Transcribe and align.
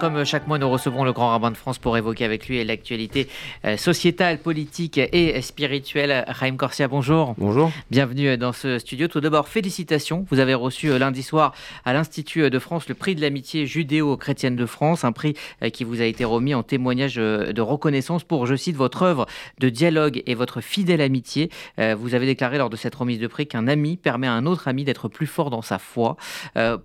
Comme 0.00 0.24
chaque 0.24 0.46
mois, 0.46 0.60
nous 0.60 0.70
recevons 0.70 1.02
le 1.02 1.12
grand 1.12 1.30
rabbin 1.30 1.50
de 1.50 1.56
France 1.56 1.78
pour 1.78 1.96
évoquer 1.96 2.24
avec 2.24 2.46
lui 2.46 2.64
l'actualité 2.64 3.26
euh, 3.64 3.76
sociétale, 3.76 4.38
politique 4.38 4.96
et 4.96 5.42
spirituelle. 5.42 6.24
Raïm 6.28 6.56
Corsia, 6.56 6.86
bonjour. 6.86 7.34
Bonjour. 7.36 7.72
Bienvenue 7.90 8.38
dans 8.38 8.52
ce 8.52 8.78
studio. 8.78 9.08
Tout 9.08 9.18
d'abord, 9.18 9.48
félicitations. 9.48 10.24
Vous 10.30 10.38
avez 10.38 10.54
reçu 10.54 10.88
euh, 10.88 11.00
lundi 11.00 11.24
soir 11.24 11.52
à 11.84 11.94
l'Institut 11.94 12.48
de 12.48 12.58
France 12.60 12.88
le 12.88 12.94
prix 12.94 13.16
de 13.16 13.20
l'amitié 13.20 13.66
judéo-chrétienne 13.66 14.54
de 14.54 14.66
France, 14.66 15.02
un 15.02 15.10
prix 15.10 15.34
euh, 15.64 15.68
qui 15.68 15.82
vous 15.82 16.00
a 16.00 16.04
été 16.04 16.24
remis 16.24 16.54
en 16.54 16.62
témoignage 16.62 17.16
de 17.16 17.60
reconnaissance 17.60 18.22
pour, 18.22 18.46
je 18.46 18.54
cite, 18.54 18.76
votre 18.76 19.02
œuvre 19.02 19.26
de 19.58 19.68
dialogue 19.68 20.22
et 20.26 20.36
votre 20.36 20.60
fidèle 20.60 21.00
amitié. 21.00 21.50
Vous 21.76 22.14
avez 22.14 22.26
déclaré 22.26 22.58
lors 22.58 22.70
de 22.70 22.76
cette 22.76 22.94
remise 22.94 23.18
de 23.18 23.26
prix 23.26 23.48
qu'un 23.48 23.66
ami 23.66 23.96
permet 23.96 24.28
à 24.28 24.32
un 24.32 24.46
autre 24.46 24.68
ami 24.68 24.84
d'être 24.84 25.08
plus 25.08 25.26
fort 25.26 25.50
dans 25.50 25.62
sa 25.62 25.78
foi. 25.78 26.16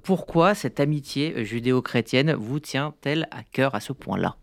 Pourquoi 0.02 0.55
cette 0.55 0.80
amitié 0.80 1.45
judéo-chrétienne 1.45 2.34
vous 2.34 2.59
tient 2.59 2.93
à 3.31 3.43
cœur 3.43 3.75
à 3.75 3.79
ce 3.79 3.93
point-là? 3.93 4.35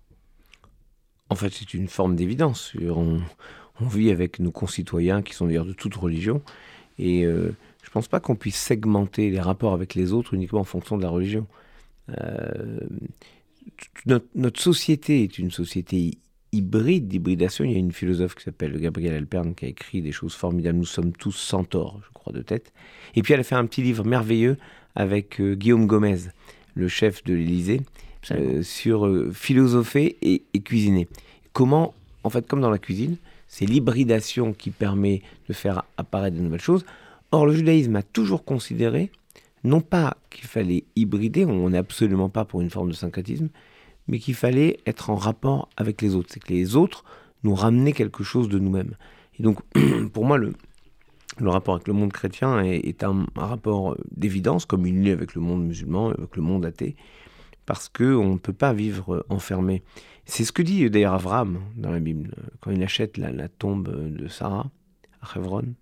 En 1.29 1.35
fait, 1.37 1.53
c'est 1.53 1.75
une 1.75 1.89
forme 1.89 2.17
d'évidence. 2.17 2.73
On, 2.81 3.21
vit 3.81 4.11
avec 4.11 4.41
nos 4.41 4.51
concitoyens 4.51 5.23
qui 5.23 5.33
sont 5.33 5.47
d'ailleurs 5.47 5.65
de 5.65 5.73
toute 5.73 5.95
religion. 5.95 6.43
Et 6.99 7.25
euh, 7.25 7.57
je 7.83 7.89
ne 7.89 7.93
pense 7.93 8.09
pas 8.09 8.21
qu'on 8.21 8.37
puisse 8.37 8.61
segmenter 8.61 9.31
les 9.31 9.41
rapports 9.41 9.73
avec 9.73 9.95
les 9.95 10.13
autres 10.13 10.35
uniquement 10.35 10.61
en 10.61 10.65
fonction 10.65 10.99
de 10.99 11.03
la 11.03 11.09
religion. 11.09 11.47
Euh, 12.19 12.81
notre, 14.05 14.61
société 14.61 15.23
est 15.23 15.39
une 15.39 15.51
société 15.51 16.19
hybride, 16.53 17.09
d'hybridation. 17.09 17.65
Il 17.65 17.73
y 17.73 17.77
a 17.77 17.79
une 17.79 17.93
philosophe 17.93 18.35
qui 18.35 18.45
s'appelle 18.45 18.79
Gabrielle 18.79 19.15
Alperne 19.15 19.55
qui 19.55 19.65
a 19.65 19.69
écrit 19.69 20.03
des 20.03 20.13
choses 20.13 20.35
formidables. 20.35 20.79
Nous 20.79 20.85
sommes 20.85 21.13
tous 21.13 21.33
centaures, 21.33 22.01
je 22.07 22.13
crois, 22.13 22.33
de 22.33 22.43
tête. 22.43 22.73
Et 23.15 23.23
puis 23.23 23.33
elle 23.33 23.41
a 23.41 23.45
fait 23.45 23.55
un 23.55 23.67
petit 23.67 23.83
livre 23.83 24.05
merveilleux 24.05 24.57
avec 24.95 25.41
euh, 25.41 25.55
Guillaume 25.55 25.87
Gomez, 25.87 26.19
le 26.75 26.89
chef 26.89 27.25
de 27.25 27.35
l'Élysée, 27.35 27.81
euh, 28.33 28.63
sur 28.63 29.07
euh, 29.07 29.31
philosopher 29.33 30.17
et, 30.21 30.43
cuisiner. 30.61 31.09
Comment, 31.55 31.95
en 32.23 32.31
fait, 32.31 32.47
comme 32.47 32.61
dans 32.61 32.71
la 32.71 32.79
cuisine, 32.79 33.17
c'est 33.49 33.65
l'hybridation 33.65 34.53
qui 34.53 34.71
permet 34.71 35.23
de 35.49 35.55
faire 35.55 35.85
apparaître 35.97 36.37
de 36.37 36.43
nouvelles 36.43 36.61
choses. 36.61 36.85
Or, 37.33 37.47
le 37.47 37.55
judaïsme 37.55 37.97
a 37.97 38.03
toujours 38.03 38.45
considéré, 38.45 39.11
non 39.65 39.81
pas 39.81 40.19
qu'il 40.29 40.47
fallait 40.47 40.85
hybrider, 40.97 41.47
on 41.47 41.71
n'est 41.71 41.79
absolument 41.79 42.29
pas 42.29 42.45
pour 42.45 42.61
une 42.61 42.69
forme 42.69 42.91
de 42.91 42.95
syncrétisme, 42.95 43.49
mais 44.07 44.19
qu'il 44.19 44.35
fallait 44.35 44.79
être 44.87 45.09
en 45.09 45.17
rapport 45.17 45.71
avec 45.79 46.03
les 46.03 46.15
autres. 46.15 46.29
C'est 46.31 46.43
que 46.43 46.53
les 46.53 46.77
autres 46.77 47.05
nous 47.43 47.55
ramenaient 47.55 47.93
quelque 47.93 48.23
chose 48.23 48.51
de 48.51 48.59
nous-mêmes. 48.59 48.97
Et 49.39 49.43
donc, 49.43 49.61
pour 50.13 50.27
moi, 50.27 50.37
le, 50.37 50.53
rapport 51.41 51.77
avec 51.77 51.89
le 51.89 51.95
monde 51.95 52.13
chrétien 52.13 52.63
est, 52.63 53.03
un, 53.03 53.25
un, 53.35 53.47
rapport 53.47 53.97
d'évidence, 54.11 54.67
comme 54.67 54.87
il 54.87 55.03
l'est 55.03 55.13
avec 55.13 55.35
le 55.35 55.41
monde 55.41 55.65
musulman, 55.65 56.11
avec 56.11 56.37
le 56.37 56.43
monde 56.43 56.67
athée 56.67 56.97
parce 57.71 57.89
qu'on 57.89 58.33
ne 58.33 58.39
peut 58.39 58.53
pas 58.53 58.73
vivre 58.73 59.25
enfermé. 59.29 59.85
C'est 60.25 60.43
ce 60.43 60.51
que 60.51 60.61
dit 60.61 60.91
d'ailleurs 60.91 61.15
Avram 61.15 61.61
dans 61.77 61.93
la 61.93 62.01
Bible, 62.01 62.35
quand 62.59 62.73
il 62.73 62.83
achète 62.83 63.17
la, 63.17 63.49
tombe 63.49 63.89
de 64.13 64.27
Sarah 64.27 64.69
à 65.23 65.39
Hebron. 65.39 65.75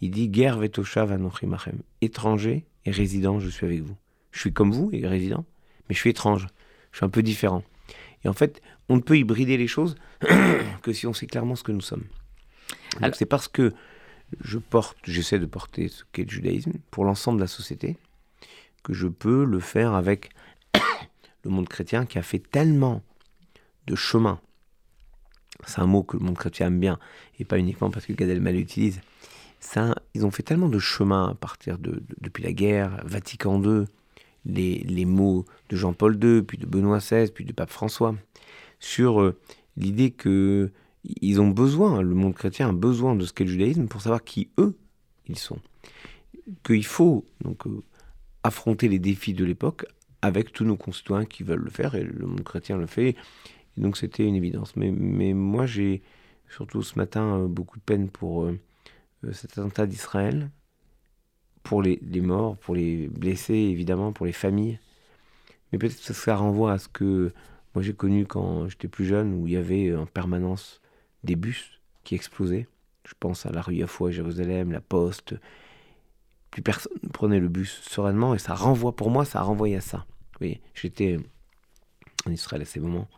Il 0.00 0.10
dit 0.10 0.30
Guerre 0.30 0.56
vetoshav 0.56 1.12
anochimachem. 1.12 1.82
Étranger 2.00 2.64
et 2.86 2.90
résident, 2.90 3.40
je 3.40 3.50
suis 3.50 3.66
avec 3.66 3.82
vous. 3.82 3.94
Je 4.30 4.40
suis 4.40 4.54
comme 4.54 4.72
vous 4.72 4.88
et 4.94 5.06
résident, 5.06 5.44
mais 5.90 5.94
je 5.94 6.00
suis 6.00 6.08
étrange. 6.08 6.46
Je 6.92 6.96
suis 6.96 7.04
un 7.04 7.10
peu 7.10 7.22
différent. 7.22 7.62
Et 8.24 8.28
en 8.28 8.32
fait, 8.32 8.62
on 8.88 8.96
ne 8.96 9.02
peut 9.02 9.18
hybrider 9.18 9.58
les 9.58 9.68
choses 9.68 9.96
que 10.82 10.94
si 10.94 11.06
on 11.06 11.12
sait 11.12 11.26
clairement 11.26 11.56
ce 11.56 11.62
que 11.62 11.72
nous 11.72 11.82
sommes. 11.82 12.04
C'est 13.12 13.26
parce 13.26 13.48
que 13.48 13.74
je 14.40 14.56
porte, 14.56 14.96
j'essaie 15.04 15.38
de 15.38 15.44
porter 15.44 15.88
ce 15.88 16.04
qu'est 16.10 16.24
le 16.24 16.30
judaïsme 16.30 16.72
pour 16.90 17.04
l'ensemble 17.04 17.36
de 17.36 17.44
la 17.44 17.48
société, 17.48 17.98
que 18.82 18.94
je 18.94 19.08
peux 19.08 19.44
le 19.44 19.60
faire 19.60 19.92
avec 19.92 20.30
le 21.44 21.50
monde 21.50 21.68
chrétien 21.68 22.06
qui 22.06 22.18
a 22.18 22.22
fait 22.22 22.38
tellement 22.38 23.02
de 23.86 23.94
chemin. 23.94 24.40
C'est 25.66 25.80
un 25.80 25.86
mot 25.86 26.02
que 26.02 26.16
le 26.16 26.24
monde 26.24 26.36
chrétien 26.36 26.68
aime 26.68 26.80
bien, 26.80 26.98
et 27.38 27.44
pas 27.44 27.58
uniquement 27.58 27.90
parce 27.90 28.06
que 28.06 28.12
Gad 28.12 28.28
Elmaleh 28.28 28.58
l'utilise. 28.58 29.00
Ça, 29.60 29.94
ils 30.14 30.24
ont 30.24 30.30
fait 30.30 30.42
tellement 30.42 30.68
de 30.68 30.78
chemin 30.78 31.30
à 31.30 31.34
partir 31.34 31.78
de, 31.78 32.02
depuis 32.20 32.44
la 32.44 32.52
guerre, 32.52 33.02
Vatican 33.04 33.60
II, 33.62 33.86
les, 34.44 34.78
les 34.78 35.04
mots 35.04 35.44
de 35.68 35.76
Jean-Paul 35.76 36.18
II, 36.22 36.42
puis 36.42 36.58
de 36.58 36.66
Benoît 36.66 36.98
XVI, 36.98 37.30
puis 37.32 37.44
de 37.44 37.52
Pape 37.52 37.70
François, 37.70 38.14
sur 38.78 39.20
euh, 39.20 39.38
l'idée 39.76 40.10
que 40.10 40.70
ils 41.20 41.40
ont 41.40 41.48
besoin, 41.48 42.02
le 42.02 42.14
monde 42.14 42.34
chrétien 42.34 42.68
a 42.68 42.72
besoin 42.72 43.14
de 43.14 43.24
ce 43.24 43.32
qu'est 43.32 43.44
le 43.44 43.50
judaïsme 43.50 43.86
pour 43.86 44.02
savoir 44.02 44.22
qui 44.24 44.50
eux 44.58 44.76
ils 45.28 45.38
sont. 45.38 45.58
Qu'il 46.64 46.84
faut 46.84 47.24
donc 47.42 47.66
euh, 47.66 47.82
affronter 48.42 48.88
les 48.88 48.98
défis 48.98 49.34
de 49.34 49.44
l'époque 49.44 49.86
avec 50.22 50.52
tous 50.52 50.64
nos 50.64 50.76
concitoyens 50.76 51.24
qui 51.24 51.42
veulent 51.42 51.64
le 51.64 51.70
faire, 51.70 51.94
et 51.94 52.02
le 52.02 52.26
monde 52.26 52.42
chrétien 52.42 52.76
le 52.76 52.86
fait. 52.86 53.16
Et 53.76 53.80
donc 53.80 53.96
c'était 53.96 54.26
une 54.26 54.34
évidence. 54.34 54.74
Mais, 54.76 54.90
moi, 55.32 55.66
j'ai 55.66 56.02
surtout 56.48 56.82
ce 56.82 56.98
matin 56.98 57.40
euh, 57.40 57.46
beaucoup 57.46 57.78
de 57.78 57.84
peine 57.84 58.08
pour 58.08 58.44
euh, 58.44 58.58
euh, 59.24 59.32
cet 59.32 59.52
attentat 59.52 59.86
d'Israël, 59.86 60.50
pour 61.62 61.82
les, 61.82 62.00
morts, 62.20 62.56
pour 62.56 62.74
les 62.74 63.08
blessés, 63.08 63.54
évidemment, 63.54 64.12
pour 64.12 64.26
les 64.26 64.32
familles. 64.32 64.78
Mais 65.70 65.78
peut-être 65.78 66.02
que 66.02 66.12
ça 66.14 66.36
renvoie 66.36 66.72
à 66.72 66.78
ce 66.78 66.88
que 66.88 67.32
moi 67.74 67.82
j'ai 67.82 67.92
connu 67.92 68.26
quand 68.26 68.68
j'étais 68.68 68.88
plus 68.88 69.04
jeune, 69.04 69.34
où 69.34 69.46
il 69.46 69.52
y 69.52 69.56
avait 69.56 69.94
en 69.94 70.06
permanence 70.06 70.80
des 71.24 71.36
bus 71.36 71.80
qui 72.04 72.14
explosaient. 72.14 72.66
Je 73.04 73.12
pense 73.20 73.44
à 73.44 73.50
la 73.50 73.60
rue 73.60 73.76
Yafo 73.76 74.06
à 74.06 74.10
Jérusalem, 74.10 74.72
la 74.72 74.80
Poste, 74.80 75.34
plus 76.50 76.62
personne 76.62 76.92
ne 77.02 77.08
prenait 77.08 77.40
le 77.40 77.48
bus 77.48 77.80
sereinement 77.82 78.34
et 78.34 78.38
ça 78.38 78.54
renvoie, 78.54 78.94
pour 78.94 79.10
moi, 79.10 79.24
ça 79.24 79.40
a 79.40 79.42
renvoyé 79.42 79.76
à 79.76 79.80
ça. 79.80 80.06
Oui, 80.40 80.60
j'étais 80.74 81.18
en 82.26 82.30
Israël 82.30 82.62
à 82.62 82.64
ces 82.64 82.80
moments 82.80 83.08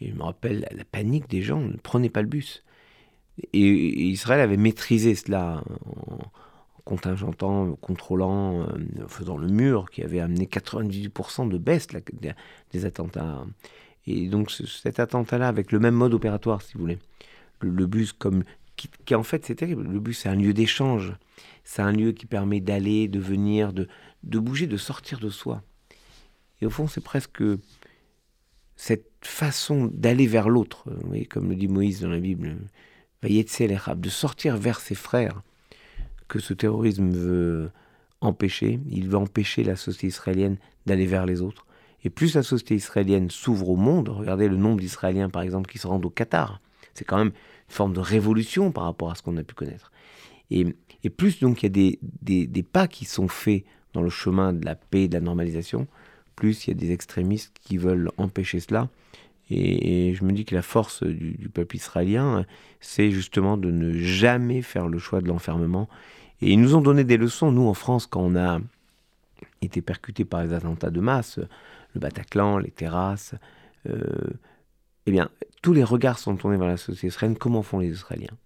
et 0.00 0.08
je 0.10 0.14
me 0.14 0.22
rappelle 0.22 0.68
la 0.70 0.84
panique 0.84 1.28
des 1.28 1.42
gens, 1.42 1.60
ne 1.60 1.76
prenaient 1.76 2.10
pas 2.10 2.22
le 2.22 2.28
bus. 2.28 2.62
Et, 3.52 4.08
Israël 4.08 4.40
avait 4.40 4.56
maîtrisé 4.56 5.14
cela 5.14 5.62
en, 5.86 6.18
contingentant, 6.84 7.76
contrôlant, 7.76 8.62
euh, 8.62 9.06
faisant 9.08 9.36
le 9.36 9.48
mur 9.48 9.90
qui 9.90 10.02
avait 10.02 10.20
amené 10.20 10.46
98% 10.46 11.48
de 11.48 11.58
baisse 11.58 11.86
des, 12.72 12.84
attentats. 12.86 13.44
Et 14.06 14.28
donc 14.28 14.50
cet 14.50 14.98
attentat-là, 14.98 15.48
avec 15.48 15.70
le 15.70 15.80
même 15.80 15.94
mode 15.94 16.14
opératoire, 16.14 16.62
si 16.62 16.74
vous 16.74 16.80
voulez, 16.80 16.98
le, 17.60 17.86
bus 17.86 18.12
comme 18.12 18.42
qui, 19.04 19.14
en 19.14 19.22
fait 19.22 19.44
c'est 19.44 19.56
terrible, 19.56 19.82
le 19.82 20.00
bus 20.00 20.20
c'est 20.20 20.28
un 20.28 20.36
lieu 20.36 20.52
d'échange 20.52 21.14
c'est 21.68 21.82
un 21.82 21.92
lieu 21.92 22.12
qui 22.12 22.24
permet 22.24 22.60
d'aller, 22.60 23.08
de 23.08 23.20
venir, 23.20 23.74
de, 23.74 23.88
de 24.22 24.38
bouger, 24.38 24.66
de 24.66 24.78
sortir 24.78 25.20
de 25.20 25.28
soi. 25.28 25.62
Et 26.62 26.66
au 26.66 26.70
fond, 26.70 26.88
c'est 26.88 27.02
presque 27.02 27.42
cette 28.74 29.10
façon 29.20 29.90
d'aller 29.92 30.26
vers 30.26 30.48
l'autre, 30.48 30.84
comme 31.28 31.50
le 31.50 31.56
dit 31.56 31.68
Moïse 31.68 32.00
dans 32.00 32.08
la 32.08 32.20
Bible, 32.20 32.56
de 33.22 34.08
sortir 34.08 34.56
vers 34.56 34.80
ses 34.80 34.94
frères, 34.94 35.42
que 36.26 36.38
ce 36.38 36.54
terrorisme 36.54 37.10
veut 37.10 37.70
empêcher. 38.22 38.80
Il 38.90 39.06
veut 39.06 39.18
empêcher 39.18 39.62
la 39.62 39.76
société 39.76 40.06
israélienne 40.06 40.56
d'aller 40.86 41.06
vers 41.06 41.26
les 41.26 41.42
autres. 41.42 41.66
Et 42.02 42.08
plus 42.08 42.34
la 42.34 42.42
société 42.42 42.76
israélienne 42.76 43.28
s'ouvre 43.28 43.68
au 43.68 43.76
monde, 43.76 44.08
regardez 44.08 44.48
le 44.48 44.56
nombre 44.56 44.80
d'Israéliens 44.80 45.28
par 45.28 45.42
exemple 45.42 45.70
qui 45.70 45.76
se 45.76 45.86
rendent 45.86 46.06
au 46.06 46.10
Qatar, 46.10 46.62
c'est 46.94 47.04
quand 47.04 47.18
même 47.18 47.28
une 47.28 47.74
forme 47.74 47.92
de 47.92 48.00
révolution 48.00 48.72
par 48.72 48.84
rapport 48.84 49.10
à 49.10 49.14
ce 49.14 49.22
qu'on 49.22 49.36
a 49.36 49.42
pu 49.42 49.54
connaître. 49.54 49.92
Et, 50.50 50.66
plus 51.16 51.40
donc 51.40 51.62
il 51.62 51.66
y 51.66 51.66
a 51.66 51.98
des, 52.22 52.46
des, 52.46 52.62
pas 52.62 52.86
qui 52.88 53.04
sont 53.04 53.28
faits 53.28 53.64
dans 53.94 54.02
le 54.02 54.10
chemin 54.10 54.52
de 54.52 54.64
la 54.64 54.74
paix, 54.74 55.08
de 55.08 55.14
la 55.14 55.20
normalisation, 55.20 55.86
plus 56.36 56.66
il 56.66 56.70
y 56.70 56.72
a 56.72 56.76
des 56.76 56.92
extrémistes 56.92 57.54
qui 57.62 57.78
veulent 57.78 58.10
empêcher 58.16 58.60
cela. 58.60 58.88
Et, 59.50 60.14
je 60.14 60.24
me 60.24 60.32
dis 60.32 60.44
que 60.44 60.54
la 60.54 60.62
force 60.62 61.02
du, 61.02 61.48
peuple 61.48 61.76
israélien, 61.76 62.44
c'est 62.80 63.10
justement 63.10 63.56
de 63.56 63.70
ne 63.70 63.92
jamais 63.92 64.60
faire 64.62 64.88
le 64.88 64.98
choix 64.98 65.20
de 65.20 65.28
l'enfermement. 65.28 65.88
Et 66.42 66.52
ils 66.52 66.60
nous 66.60 66.74
ont 66.74 66.80
donné 66.80 67.04
des 67.04 67.16
leçons, 67.16 67.50
nous 67.50 67.66
en 67.66 67.74
France, 67.74 68.06
quand 68.06 68.20
on 68.20 68.36
a 68.36 68.60
été 69.62 69.80
percuté 69.80 70.24
par 70.24 70.44
les 70.44 70.52
attentats 70.52 70.90
de 70.90 71.00
masse, 71.00 71.38
le 71.94 72.00
Bataclan, 72.00 72.58
les 72.58 72.70
terrasses. 72.70 73.34
Euh, 73.88 74.02
eh 75.08 75.10
bien, 75.10 75.30
tous 75.62 75.72
les 75.72 75.84
regards 75.84 76.18
sont 76.18 76.36
tournés 76.36 76.58
vers 76.58 76.68
la 76.68 76.76
société 76.76 77.06
israélienne. 77.06 77.38
Comment 77.38 77.62
font 77.62 77.78
les 77.78 77.88
Israéliens? 77.88 78.36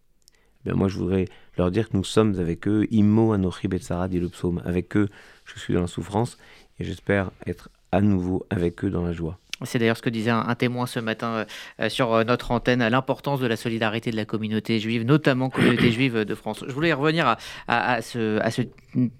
Ben, 0.64 0.74
moi 0.74 0.86
je 0.86 0.96
voudrais 0.96 1.24
leur 1.58 1.72
dire 1.72 1.88
que 1.88 1.96
nous 1.96 2.04
sommes 2.04 2.38
avec 2.38 2.68
eux, 2.68 2.86
Immo 2.92 3.32
Anochi 3.32 3.66
Betsara, 3.66 4.06
dit 4.06 4.20
le 4.20 4.28
psaume. 4.28 4.62
Avec 4.64 4.96
eux, 4.96 5.08
je 5.44 5.58
suis 5.58 5.74
dans 5.74 5.80
la 5.80 5.88
souffrance 5.88 6.38
et 6.78 6.84
j'espère 6.84 7.32
être 7.48 7.68
à 7.90 8.00
nouveau 8.00 8.46
avec 8.48 8.84
eux 8.84 8.90
dans 8.90 9.02
la 9.02 9.12
joie. 9.12 9.40
C'est 9.64 9.78
d'ailleurs 9.78 9.96
ce 9.96 10.02
que 10.02 10.10
disait 10.10 10.30
un, 10.30 10.54
témoin 10.54 10.86
ce 10.86 11.00
matin 11.00 11.46
euh, 11.80 11.88
sur 11.88 12.12
euh, 12.12 12.24
notre 12.24 12.50
antenne, 12.50 12.86
l'importance 12.86 13.40
de 13.40 13.46
la 13.46 13.56
solidarité 13.56 14.10
de 14.10 14.16
la 14.16 14.24
communauté 14.24 14.78
juive, 14.78 15.04
notamment 15.04 15.50
communauté 15.50 15.92
juive 15.92 16.24
de 16.24 16.34
France. 16.34 16.64
Je 16.66 16.72
voulais 16.72 16.92
revenir 16.92 17.36
à, 17.68 18.02
ce, 18.02 18.38
à 18.40 18.50
ce, 18.50 18.62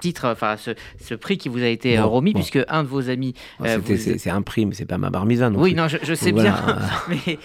titre, 0.00 0.28
enfin 0.28 0.56
ce, 0.56 0.72
ce, 1.00 1.14
prix 1.14 1.38
qui 1.38 1.48
vous 1.48 1.62
a 1.62 1.68
été 1.68 1.98
euh, 1.98 2.04
remis, 2.04 2.34
puisque 2.34 2.58
un 2.68 2.82
de 2.82 2.88
vos 2.88 3.08
amis... 3.08 3.34
c'est 3.64 4.30
un 4.30 4.42
prix, 4.42 4.66
mais 4.66 4.74
c'est 4.74 4.86
pas 4.86 4.98
ma 4.98 5.10
barbizane. 5.10 5.56
Oui, 5.56 5.74
non, 5.74 5.86
je, 5.88 6.14
sais 6.14 6.32
bien, 6.32 6.56
mais 7.08 7.38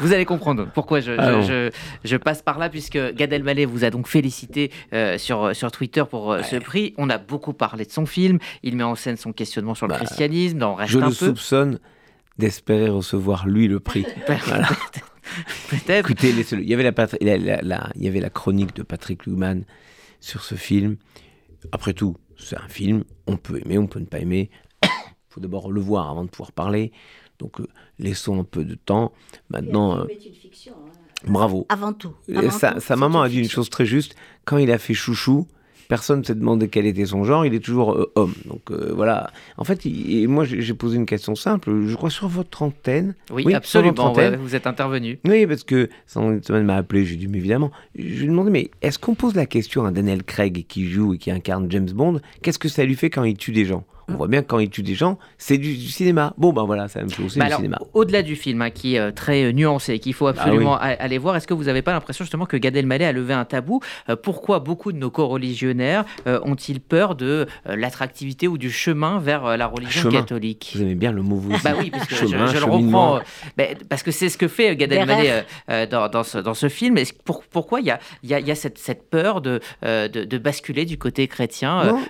vous 0.00 0.12
allez 0.12 0.24
comprendre 0.24 0.68
pourquoi 0.72 1.00
je, 1.00 1.70
je, 2.04 2.16
passe 2.16 2.42
par 2.42 2.58
là, 2.58 2.68
puisque 2.68 2.98
Gad 3.14 3.32
Elmaleh 3.32 3.64
vous 3.64 3.84
a 3.84 3.90
donc 3.90 4.06
félicité 4.06 4.70
euh, 4.92 5.18
sur, 5.18 5.54
sur 5.54 5.72
Twitter 5.72 6.04
pour 6.08 6.32
euh, 6.32 6.42
ce 6.42 6.56
prix. 6.56 6.94
On 6.98 7.10
a 7.10 7.18
beaucoup 7.18 7.52
parlé 7.52 7.84
de 7.84 7.90
son 7.90 8.06
film. 8.06 8.38
Il 8.62 8.76
met 8.76 8.84
en 8.84 8.94
scène 8.94 9.16
son 9.16 9.32
questionnement 9.32 9.74
sur 9.74 9.86
le 9.86 9.92
bah, 9.92 9.98
christianisme, 9.98 10.58
dans 10.58 10.74
Reste 10.74 10.92
je 10.92 10.98
un 10.98 11.06
le 11.06 11.12
soupçonne 11.12 11.78
d'espérer 12.38 12.88
recevoir 12.88 13.46
lui 13.46 13.68
le 13.68 13.80
prix. 13.80 14.06
Voilà. 14.46 14.68
Peut-être. 15.70 16.10
Écoutez, 16.10 16.30
il 16.30 16.68
y, 16.68 16.74
avait 16.74 16.82
la, 16.82 16.92
pat- 16.92 17.16
la- 17.20 17.38
la- 17.38 17.62
la- 17.62 17.90
il 17.94 18.02
y 18.04 18.08
avait 18.08 18.20
la 18.20 18.28
chronique 18.30 18.74
de 18.76 18.82
Patrick 18.82 19.24
Lugman 19.26 19.62
sur 20.20 20.42
ce 20.42 20.54
film. 20.56 20.96
Après 21.70 21.92
tout, 21.94 22.16
c'est 22.36 22.56
un 22.58 22.68
film, 22.68 23.04
on 23.26 23.36
peut 23.36 23.60
aimer, 23.64 23.78
on 23.78 23.86
peut 23.86 24.00
ne 24.00 24.04
pas 24.06 24.18
aimer. 24.18 24.50
Il 24.82 24.88
faut 25.28 25.40
d'abord 25.40 25.70
le 25.70 25.80
voir 25.80 26.10
avant 26.10 26.24
de 26.24 26.28
pouvoir 26.28 26.52
parler. 26.52 26.92
Donc, 27.38 27.60
euh, 27.60 27.66
laissons 27.98 28.40
un 28.40 28.44
peu 28.44 28.64
de 28.64 28.74
temps. 28.74 29.12
Maintenant, 29.48 29.98
euh, 30.00 30.04
une 30.08 30.34
fiction. 30.34 30.74
hein. 30.74 30.90
bravo. 31.26 31.66
Avant 31.68 31.92
tout. 31.92 32.14
Avant 32.34 32.50
sa, 32.50 32.72
tout, 32.72 32.80
sa 32.80 32.94
c'est 32.94 32.96
maman 32.96 33.22
a 33.22 33.28
dit 33.28 33.38
une 33.38 33.48
chose 33.48 33.70
très 33.70 33.86
juste. 33.86 34.16
Quand 34.44 34.58
il 34.58 34.70
a 34.70 34.78
fait 34.78 34.94
chouchou, 34.94 35.46
personne 35.92 36.20
ne 36.20 36.24
s'est 36.24 36.34
demandé 36.34 36.68
quel 36.68 36.86
était 36.86 37.04
son 37.04 37.22
genre. 37.22 37.44
Il 37.44 37.52
est 37.52 37.60
toujours 37.60 37.92
euh, 37.92 38.10
homme. 38.14 38.32
Donc 38.46 38.62
euh, 38.70 38.94
voilà. 38.96 39.30
En 39.58 39.64
fait, 39.64 39.84
il- 39.84 40.22
et 40.22 40.26
moi 40.26 40.44
j'ai 40.46 40.72
posé 40.72 40.96
une 40.96 41.04
question 41.04 41.34
simple. 41.34 41.70
Je 41.86 41.94
crois 41.96 42.08
sur 42.08 42.28
votre 42.28 42.62
antenne. 42.62 43.14
Oui, 43.30 43.42
votre 43.42 43.56
absolument. 43.56 43.94
antenne. 44.06 44.32
ouais, 44.32 44.38
vous 44.38 44.54
êtes 44.56 44.66
intervenu. 44.66 45.18
Oui, 45.28 45.46
parce 45.46 45.64
que 45.64 45.90
une 46.16 46.42
semaine 46.42 46.64
m'a 46.64 46.76
appelé. 46.76 47.04
J'ai 47.04 47.16
dit 47.16 47.28
mais 47.28 47.36
évidemment. 47.36 47.70
Je 47.94 48.02
lui 48.04 48.24
ai 48.24 48.28
demandé 48.28 48.50
mais 48.50 48.70
est-ce 48.80 48.98
qu'on 48.98 49.14
pose 49.14 49.34
la 49.34 49.44
question 49.44 49.84
à 49.84 49.90
Daniel 49.90 50.22
Craig 50.24 50.64
qui 50.66 50.88
joue 50.88 51.12
et 51.12 51.18
qui 51.18 51.30
incarne 51.30 51.66
James 51.70 51.90
Bond 51.90 52.20
Qu'est-ce 52.40 52.58
que 52.58 52.70
ça 52.70 52.84
lui 52.86 52.94
fait 52.94 53.10
quand 53.10 53.24
il 53.24 53.36
tue 53.36 53.52
des 53.52 53.66
gens? 53.66 53.84
On 54.08 54.14
voit 54.14 54.28
bien 54.28 54.42
que 54.42 54.46
quand 54.48 54.58
il 54.58 54.68
tue 54.70 54.82
des 54.82 54.94
gens, 54.94 55.18
c'est 55.38 55.58
du, 55.58 55.74
du 55.76 55.88
cinéma. 55.88 56.34
Bon 56.36 56.52
ben 56.52 56.64
voilà, 56.64 56.88
c'est 56.88 56.98
la 56.98 57.04
même 57.06 57.14
chose. 57.14 57.32
C'est 57.32 57.38
Bah 57.38 57.44
du 57.46 57.48
alors, 57.52 57.58
cinéma. 57.60 57.78
Au-delà 57.94 58.22
du 58.22 58.36
film, 58.36 58.62
hein, 58.62 58.70
qui 58.70 58.96
est 58.96 58.98
euh, 58.98 59.10
très 59.12 59.44
euh, 59.44 59.52
nuancé, 59.52 59.98
qu'il 59.98 60.12
faut 60.14 60.26
absolument 60.26 60.74
a- 60.76 60.80
aller 60.86 61.18
voir, 61.18 61.36
est-ce 61.36 61.46
que 61.46 61.54
vous 61.54 61.64
n'avez 61.64 61.82
pas 61.82 61.92
l'impression 61.92 62.24
justement 62.24 62.46
que 62.46 62.56
Gad 62.56 62.76
Elmaleh 62.76 63.04
a 63.04 63.12
levé 63.12 63.32
un 63.34 63.44
tabou? 63.44 63.80
Euh, 64.08 64.16
Pourquoi 64.16 64.58
beaucoup 64.60 64.92
de 64.92 64.98
nos 64.98 65.10
co-religionnaires 65.10 66.04
euh, 66.26 66.40
ont-ils 66.44 66.80
peur 66.80 67.14
de 67.14 67.46
euh, 67.66 67.76
l'attractivité 67.76 68.48
ou 68.48 68.58
du 68.58 68.70
chemin 68.70 69.18
vers 69.18 69.44
euh, 69.46 69.56
la 69.56 69.66
religion 69.66 70.02
Chemin. 70.10 70.20
catholique? 70.20 70.72
Vous 70.74 70.82
aimez 70.82 70.94
bien 70.94 71.12
le 71.12 71.22
mot 71.22 71.36
vous 71.36 71.52
aussi. 71.52 71.62
bah 71.64 71.72
oui, 71.78 71.90
parce 71.90 72.06
que 72.06 72.14
je, 72.14 72.26
Chemin, 72.26 72.46
je 72.46 72.58
le 72.58 72.64
reprends, 72.64 73.20
parce 73.88 74.02
que 74.02 74.10
c'est 74.10 74.28
ce 74.28 74.38
que 74.38 74.48
fait 74.48 74.76
Gad. 74.76 74.92
Elmaleh 74.92 75.44
dans, 75.90 76.08
dans 76.08 76.22
ce, 76.22 76.38
dans 76.38 76.54
ce 76.54 76.68
film. 76.68 76.98
Est-ce- 76.98 77.12
pour- 77.24 77.42
pourquoi 77.44 77.80
il 77.80 77.86
y 77.86 77.90
a, 77.90 77.98
il 78.22 78.30
y 78.30 78.34
a, 78.34 78.40
il 78.40 78.46
y 78.46 78.50
a 78.50 78.54
cette, 78.54 78.78
cette 78.78 79.08
peur 79.10 79.40
de, 79.40 79.60
euh, 79.84 80.08
de, 80.08 80.24
de 80.24 80.38
basculer 80.38 80.84
du 80.84 80.98
côté 80.98 81.26
chrétien 81.28 81.84
Non, 81.84 82.00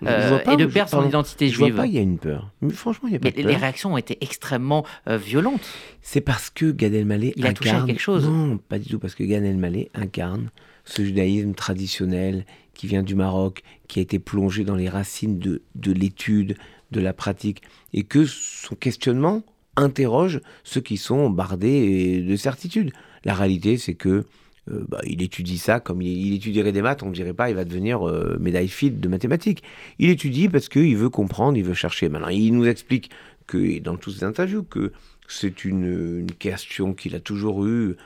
pas, 0.41 0.53
et 0.53 0.57
de 0.57 0.67
perdre 0.67 0.91
son 0.91 1.07
identité 1.07 1.49
juive? 1.49 1.82
Il 1.87 1.95
y 1.95 1.99
a 1.99 2.01
une 2.01 2.19
peur. 2.19 2.51
Mais 2.61 2.73
franchement, 2.73 3.09
il 3.09 3.13
y 3.13 3.17
a 3.17 3.19
pas 3.19 3.29
Mais 3.29 3.33
de 3.33 3.43
peur. 3.43 3.51
les 3.51 3.57
réactions 3.57 3.95
ont 3.95 3.97
été 3.97 4.19
extrêmement 4.21 4.85
euh, 5.09 5.17
violentes. 5.17 5.67
C'est 6.01 6.21
parce 6.21 6.51
que 6.51 6.71
Gad 6.71 6.95
Elmaleh 6.95 7.33
Il 7.37 7.47
a 7.47 7.53
touché 7.53 7.71
à 7.71 7.75
incarne... 7.75 7.87
quelque 7.89 8.01
chose. 8.01 8.29
Non, 8.29 8.59
pas 8.59 8.79
du 8.79 8.89
tout, 8.89 8.99
parce 8.99 9.15
que 9.15 9.25
Gad 9.25 9.45
Elmaleh 9.45 9.91
incarne 9.95 10.51
ce 10.85 11.05
judaïsme 11.05 11.55
traditionnel 11.55 12.45
qui 12.75 12.87
vient 12.87 13.03
du 13.03 13.15
Maroc, 13.15 13.63
qui 13.89 13.99
a 13.99 14.03
été 14.03 14.19
plongé 14.19 14.65
dans 14.65 14.75
les 14.75 14.89
racines 14.89 15.39
de, 15.39 15.63
de 15.75 15.93
l'étude, 15.93 16.57
de 16.91 17.01
la 17.01 17.13
pratique, 17.13 17.63
et 17.93 18.03
que 18.05 18.25
son 18.27 18.75
questionnement 18.75 19.43
interroge 19.77 20.41
ceux 20.65 20.81
qui 20.81 20.97
sont 20.97 21.31
bardés 21.31 22.23
de 22.23 22.37
certitude. 22.37 22.93
La 23.25 23.35
réalité, 23.35 23.79
c'est 23.79 23.95
que 23.95 24.25
euh, 24.71 24.85
bah, 24.89 25.01
il 25.05 25.23
étudie 25.23 25.59
ça 25.59 25.81
comme 25.81 26.03
il, 26.03 26.27
il 26.27 26.35
étudierait 26.35 26.73
des 26.73 26.83
maths, 26.83 27.03
on 27.03 27.09
ne 27.09 27.15
dirait 27.15 27.35
pas 27.35 27.51
il 27.51 27.57
va 27.57 27.65
devenir 27.65 28.09
euh, 28.09 28.37
médaille 28.41 28.69
fille 28.69 28.93
de 28.93 29.09
mathématiques. 29.09 29.63
Il 29.99 30.09
étudie 30.09 30.49
parce 30.49 30.69
qu'il 30.69 30.97
veut 30.97 31.11
comprendre, 31.11 31.59
il 31.59 31.65
veut 31.65 31.75
chercher. 31.75 32.09
Maintenant, 32.09 32.29
il 32.29 32.55
nous 32.55 32.67
explique 32.67 33.11
que, 33.47 33.81
dans 33.81 33.97
toutes 33.97 34.15
ses 34.15 34.25
interviews, 34.25 34.63
que 34.63 34.93
c'est 35.29 35.65
une, 35.65 36.21
une 36.21 36.33
question 36.33 36.95
qu'il 36.95 37.15
a 37.15 37.21
toujours 37.21 37.67
eue. 37.67 37.97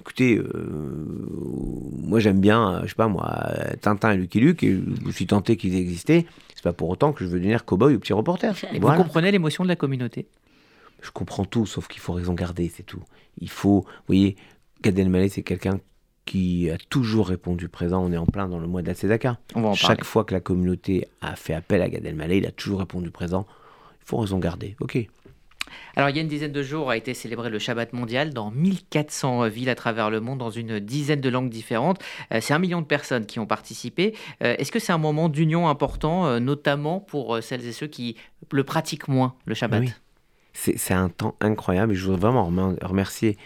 Écoutez, 0.00 0.38
euh, 0.38 0.48
moi 2.02 2.18
j'aime 2.18 2.40
bien, 2.40 2.72
euh, 2.72 2.80
je 2.82 2.88
sais 2.88 2.94
pas 2.96 3.06
moi, 3.06 3.52
Tintin 3.80 4.12
et 4.12 4.16
Lucky 4.16 4.40
Luke, 4.40 4.64
et 4.64 4.72
je 4.72 5.06
me 5.06 5.12
suis 5.12 5.26
tenté 5.26 5.56
qu'ils 5.56 5.76
existaient. 5.76 6.26
C'est 6.54 6.64
pas 6.64 6.72
pour 6.72 6.88
autant 6.88 7.12
que 7.12 7.24
je 7.24 7.30
veux 7.30 7.38
devenir 7.38 7.64
cow-boy 7.64 7.94
ou 7.94 8.00
petit 8.00 8.12
reporter. 8.12 8.56
Et 8.72 8.80
Voilà. 8.80 8.96
Vous 8.96 9.04
comprenez 9.04 9.30
l'émotion 9.30 9.62
de 9.62 9.68
la 9.68 9.76
communauté? 9.76 10.26
Je 11.00 11.10
comprends 11.10 11.44
tout, 11.44 11.66
sauf 11.66 11.86
qu'il 11.86 12.00
faut 12.00 12.12
raison 12.12 12.34
garder, 12.34 12.70
c'est 12.74 12.82
tout. 12.82 13.02
Il 13.38 13.50
faut, 13.50 13.82
vous 13.82 14.06
voyez, 14.06 14.36
Gad 14.82 14.98
Elmaleh, 14.98 15.28
c'est 15.28 15.42
quelqu'un 15.42 15.78
qui 16.24 16.70
a 16.70 16.78
toujours 16.78 17.28
répondu 17.28 17.68
présent. 17.68 18.04
On 18.04 18.12
est 18.12 18.16
en 18.16 18.26
plein 18.26 18.48
dans 18.48 18.58
le 18.60 18.66
mois 18.66 18.82
de 18.82 18.86
la 18.86 18.94
Tzedaka. 18.94 19.38
Chaque 19.74 20.04
fois 20.04 20.24
que 20.24 20.34
la 20.34 20.40
communauté 20.40 21.08
a 21.20 21.34
fait 21.36 21.54
appel 21.54 21.82
à 21.82 21.88
Gad 21.88 22.04
Elmaleh, 22.06 22.38
il 22.38 22.46
a 22.46 22.52
toujours 22.52 22.78
répondu 22.78 23.10
présent. 23.10 23.46
Il 24.00 24.06
faut 24.06 24.16
raison 24.18 24.38
garder, 24.38 24.76
ok. 24.80 24.98
Alors, 25.96 26.10
il 26.10 26.16
y 26.16 26.18
a 26.18 26.22
une 26.22 26.28
dizaine 26.28 26.52
de 26.52 26.62
jours 26.62 26.90
a 26.90 26.96
été 26.96 27.14
célébré 27.14 27.48
le 27.48 27.58
Shabbat 27.58 27.92
mondial 27.92 28.34
dans 28.34 28.50
1400 28.50 29.48
villes 29.48 29.70
à 29.70 29.74
travers 29.74 30.10
le 30.10 30.20
monde, 30.20 30.38
dans 30.38 30.50
une 30.50 30.80
dizaine 30.80 31.20
de 31.20 31.28
langues 31.30 31.48
différentes. 31.48 31.98
Euh, 32.32 32.40
c'est 32.42 32.52
un 32.52 32.58
million 32.58 32.80
de 32.82 32.86
personnes 32.86 33.24
qui 33.26 33.38
ont 33.38 33.46
participé. 33.46 34.14
Euh, 34.42 34.54
Est-ce 34.58 34.70
que 34.70 34.78
c'est 34.78 34.92
un 34.92 34.98
moment 34.98 35.28
d'union 35.28 35.68
important, 35.68 36.26
euh, 36.26 36.40
notamment 36.40 37.00
pour 37.00 37.42
celles 37.42 37.64
et 37.66 37.72
ceux 37.72 37.86
qui 37.86 38.16
le 38.50 38.64
pratiquent 38.64 39.08
moins, 39.08 39.34
le 39.46 39.54
Shabbat? 39.54 39.80
Oui. 39.80 39.92
C'est 40.54 40.92
un 40.92 41.08
temps 41.08 41.36
incroyable 41.40 41.92
et 41.92 41.96
je 41.96 42.04
voudrais 42.04 42.20
vraiment 42.20 42.46
remer- 42.50 42.76
remercier 42.82 43.38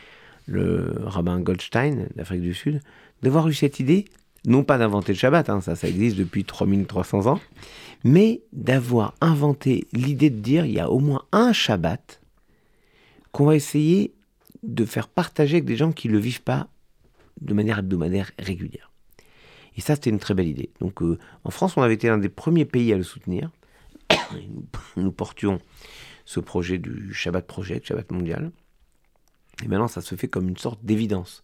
le 0.46 0.94
rabbin 1.04 1.40
Goldstein 1.40 2.08
d'Afrique 2.14 2.43
du 2.43 2.54
Sud 2.54 2.81
d'avoir 3.22 3.48
eu 3.48 3.54
cette 3.54 3.81
idée, 3.81 4.04
non 4.46 4.62
pas 4.62 4.78
d'inventer 4.78 5.12
le 5.12 5.19
Shabbat, 5.19 5.50
hein, 5.50 5.60
ça, 5.60 5.75
ça 5.75 5.88
existe 5.88 6.16
depuis 6.16 6.44
3300 6.44 7.26
ans, 7.26 7.40
mais 8.04 8.43
d'avoir 8.52 9.14
inventé 9.20 9.87
l'idée 9.93 10.31
de 10.31 10.38
dire 10.38 10.64
il 10.64 10.72
y 10.72 10.81
a 10.81 10.90
au 10.90 11.00
moins 11.00 11.25
un 11.32 11.52
Shabbat 11.52 12.20
qu'on 13.32 13.46
va 13.46 13.56
essayer 13.56 14.14
de 14.62 14.84
faire 14.84 15.08
partager 15.08 15.56
avec 15.56 15.64
des 15.64 15.76
gens 15.76 15.93
qui 15.93 16.08
ne 16.08 16.14
le 16.14 16.19
vivent 16.19 16.43
pas 16.43 16.69
de 17.40 17.54
manière 17.54 17.78
hebdomadaire 17.78 18.32
régulière. 18.38 18.90
Et 19.76 19.81
ça, 19.81 19.94
c'était 19.94 20.10
une 20.10 20.19
très 20.19 20.34
belle 20.34 20.48
idée. 20.48 20.70
Donc, 20.81 21.02
euh, 21.02 21.19
en 21.44 21.50
France, 21.50 21.76
on 21.76 21.82
avait 21.82 21.94
été 21.94 22.08
l'un 22.08 22.19
des 22.19 22.31
premiers 22.31 22.64
pays 22.64 22.93
à 22.93 22.96
le 22.96 23.02
soutenir. 23.02 23.50
Nous 24.96 25.12
portions 25.12 25.60
ce 26.25 26.40
projet 26.40 26.78
du 26.78 27.12
Shabbat 27.12 27.46
Project, 27.46 27.87
Shabbat 27.87 28.10
mondial. 28.10 28.50
Et 29.62 29.69
maintenant, 29.69 29.88
ça 29.88 30.00
se 30.00 30.14
fait 30.14 30.29
comme 30.29 30.49
une 30.49 30.56
sorte 30.56 30.85
d'évidence. 30.85 31.43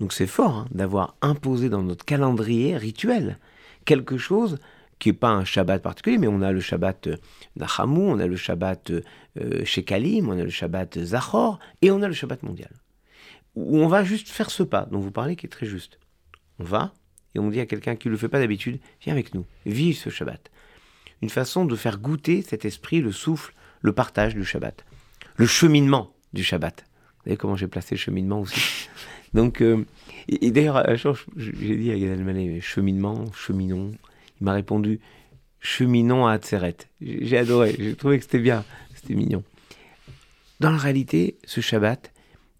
Donc 0.00 0.12
c'est 0.12 0.26
fort 0.26 0.58
hein, 0.58 0.66
d'avoir 0.70 1.16
imposé 1.22 1.68
dans 1.68 1.82
notre 1.82 2.04
calendrier 2.04 2.76
rituel 2.76 3.38
quelque 3.84 4.16
chose 4.16 4.58
qui 4.98 5.08
n'est 5.08 5.14
pas 5.14 5.30
un 5.30 5.44
Shabbat 5.44 5.82
particulier, 5.82 6.18
mais 6.18 6.26
on 6.26 6.42
a 6.42 6.52
le 6.52 6.60
Shabbat 6.60 7.06
euh, 7.06 7.16
Nachamu, 7.56 8.00
on 8.00 8.18
a 8.18 8.26
le 8.26 8.36
Shabbat 8.36 8.90
euh, 8.90 9.64
Shekalim, 9.64 10.28
on 10.28 10.38
a 10.38 10.42
le 10.42 10.50
Shabbat 10.50 10.98
Zachor, 11.04 11.58
et 11.82 11.90
on 11.90 12.02
a 12.02 12.08
le 12.08 12.14
Shabbat 12.14 12.42
mondial. 12.42 12.70
Où 13.54 13.78
on 13.78 13.88
va 13.88 14.04
juste 14.04 14.28
faire 14.28 14.50
ce 14.50 14.62
pas 14.62 14.86
dont 14.90 14.98
vous 14.98 15.10
parlez 15.10 15.36
qui 15.36 15.46
est 15.46 15.50
très 15.50 15.66
juste. 15.66 15.98
On 16.58 16.64
va, 16.64 16.92
et 17.34 17.38
on 17.38 17.48
dit 17.48 17.60
à 17.60 17.66
quelqu'un 17.66 17.96
qui 17.96 18.08
ne 18.08 18.12
le 18.12 18.18
fait 18.18 18.28
pas 18.28 18.40
d'habitude, 18.40 18.80
viens 19.00 19.12
avec 19.12 19.34
nous, 19.34 19.46
vive 19.66 19.96
ce 19.96 20.10
Shabbat. 20.10 20.50
Une 21.22 21.30
façon 21.30 21.64
de 21.64 21.76
faire 21.76 21.98
goûter 21.98 22.42
cet 22.42 22.64
esprit, 22.64 23.00
le 23.00 23.12
souffle, 23.12 23.54
le 23.80 23.92
partage 23.92 24.34
du 24.34 24.44
Shabbat. 24.44 24.84
Le 25.36 25.46
cheminement 25.46 26.12
du 26.32 26.42
Shabbat. 26.42 26.87
Savez 27.28 27.36
comment 27.36 27.56
j'ai 27.56 27.68
placé 27.68 27.94
le 27.94 27.98
cheminement 27.98 28.40
aussi 28.40 28.88
Donc, 29.34 29.60
euh, 29.60 29.84
et, 30.28 30.46
et 30.46 30.50
d'ailleurs, 30.50 30.82
j'ai 31.36 31.76
dit 31.76 31.90
à 31.90 31.98
Gad 31.98 32.08
Elmaleh, 32.08 32.62
cheminement, 32.62 33.30
cheminons. 33.32 33.92
Il 34.40 34.44
m'a 34.44 34.54
répondu, 34.54 34.98
cheminons 35.60 36.26
à 36.26 36.32
Hatzeret. 36.32 36.76
J'ai 37.02 37.26
j'ai 37.26 37.36
adoré, 37.36 37.76
j'ai 37.78 37.94
trouvé 37.96 38.16
que 38.16 38.24
c'était 38.24 38.38
bien, 38.38 38.64
c'était 38.94 39.12
mignon. 39.12 39.42
Dans 40.60 40.70
la 40.70 40.78
réalité, 40.78 41.36
ce 41.44 41.60
Shabbat, 41.60 42.14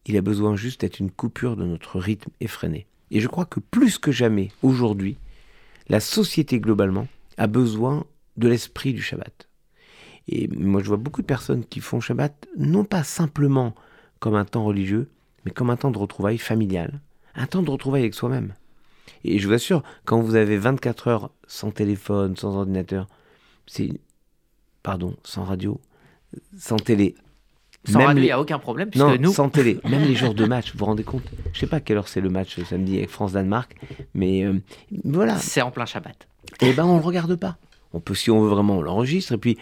il 0.05 0.19
a 0.19 0.21
besoin 0.21 0.55
juste 0.55 0.83
d'être 0.83 0.99
une 0.99 1.11
coupure 1.11 1.57
de 1.57 1.65
notre 1.65 1.99
rythme 1.99 2.31
effréné. 2.41 2.87
Et 3.11 3.21
je 3.21 3.29
crois 3.29 3.47
que 3.47 3.61
plus 3.61 3.97
que 3.97 4.13
jamais, 4.13 4.51
aujourd'hui, 4.63 5.17
la 5.89 6.01
société 6.01 6.61
globalement 6.61 7.09
a 7.39 7.47
besoin 7.47 8.05
de 8.37 8.49
l'esprit 8.49 8.93
du 8.93 9.01
Shabbat. 9.01 9.49
Et 10.29 10.47
moi, 10.49 10.83
je 10.83 10.89
vois 10.89 10.99
beaucoup 10.99 11.23
de 11.23 11.27
personnes 11.27 11.65
qui 11.65 11.81
font 11.81 12.01
Shabbat 12.01 12.49
non 12.59 12.85
pas 12.85 13.03
simplement 13.03 13.75
comme 14.21 14.35
un 14.35 14.45
temps 14.45 14.65
religieux, 14.65 15.11
mais 15.45 15.51
comme 15.51 15.71
un 15.71 15.77
temps 15.77 15.91
de 15.91 15.99
retrouvailles 15.99 16.39
familial, 16.39 17.01
un 17.35 17.47
temps 17.47 17.63
de 17.63 17.71
retrouvailles 17.71 18.03
avec 18.03 18.15
soi-même. 18.15 18.55
Et 19.25 19.39
je 19.39 19.47
vous 19.49 19.55
assure, 19.55 19.83
quand 20.05 20.21
vous 20.21 20.35
avez 20.37 20.57
24 20.59 21.09
heures 21.09 21.31
sans 21.47 21.71
téléphone, 21.71 22.37
sans 22.37 22.57
ordinateur, 22.57 23.07
c'est... 23.67 23.91
Pardon, 24.83 25.17
sans 25.25 25.45
radio, 25.45 25.81
sans 26.57 26.77
télé. 26.77 27.15
Sans 27.85 27.99
même 27.99 28.07
radio, 28.09 28.19
il 28.19 28.23
les- 28.23 28.29
n'y 28.29 28.33
a 28.33 28.41
aucun 28.41 28.59
problème, 28.59 28.91
puisque 28.91 29.05
non, 29.05 29.17
nous, 29.19 29.33
sans 29.33 29.49
télé. 29.51 29.79
Même 29.85 30.05
les 30.05 30.15
jours 30.15 30.35
de 30.35 30.45
match, 30.47 30.73
vous 30.73 30.79
vous 30.79 30.85
rendez 30.85 31.05
compte? 31.05 31.25
Je 31.53 31.59
sais 31.61 31.67
pas 31.67 31.77
à 31.77 31.81
quelle 31.81 31.97
heure 31.99 32.09
c'est 32.09 32.21
le 32.21 32.31
match 32.31 32.61
samedi 32.65 32.97
avec 32.99 33.11
France-Danemark, 33.11 33.75
mais 34.15 34.45
euh, 34.45 34.61
voilà. 35.05 35.37
c'est 35.39 35.63
en 35.63 35.71
plein 35.71 35.85
Shabbat. 35.85 36.29
Eh 36.61 36.73
ben, 36.73 36.85
on 36.85 36.97
le 36.99 37.03
regarde 37.03 37.35
pas. 37.37 37.57
On 37.93 38.01
peut, 38.01 38.15
si 38.15 38.31
on 38.31 38.41
veut 38.43 38.49
vraiment, 38.49 38.79
on 38.79 38.83
l'enregistre. 38.83 39.33
Et 39.33 39.39
puis, 39.39 39.59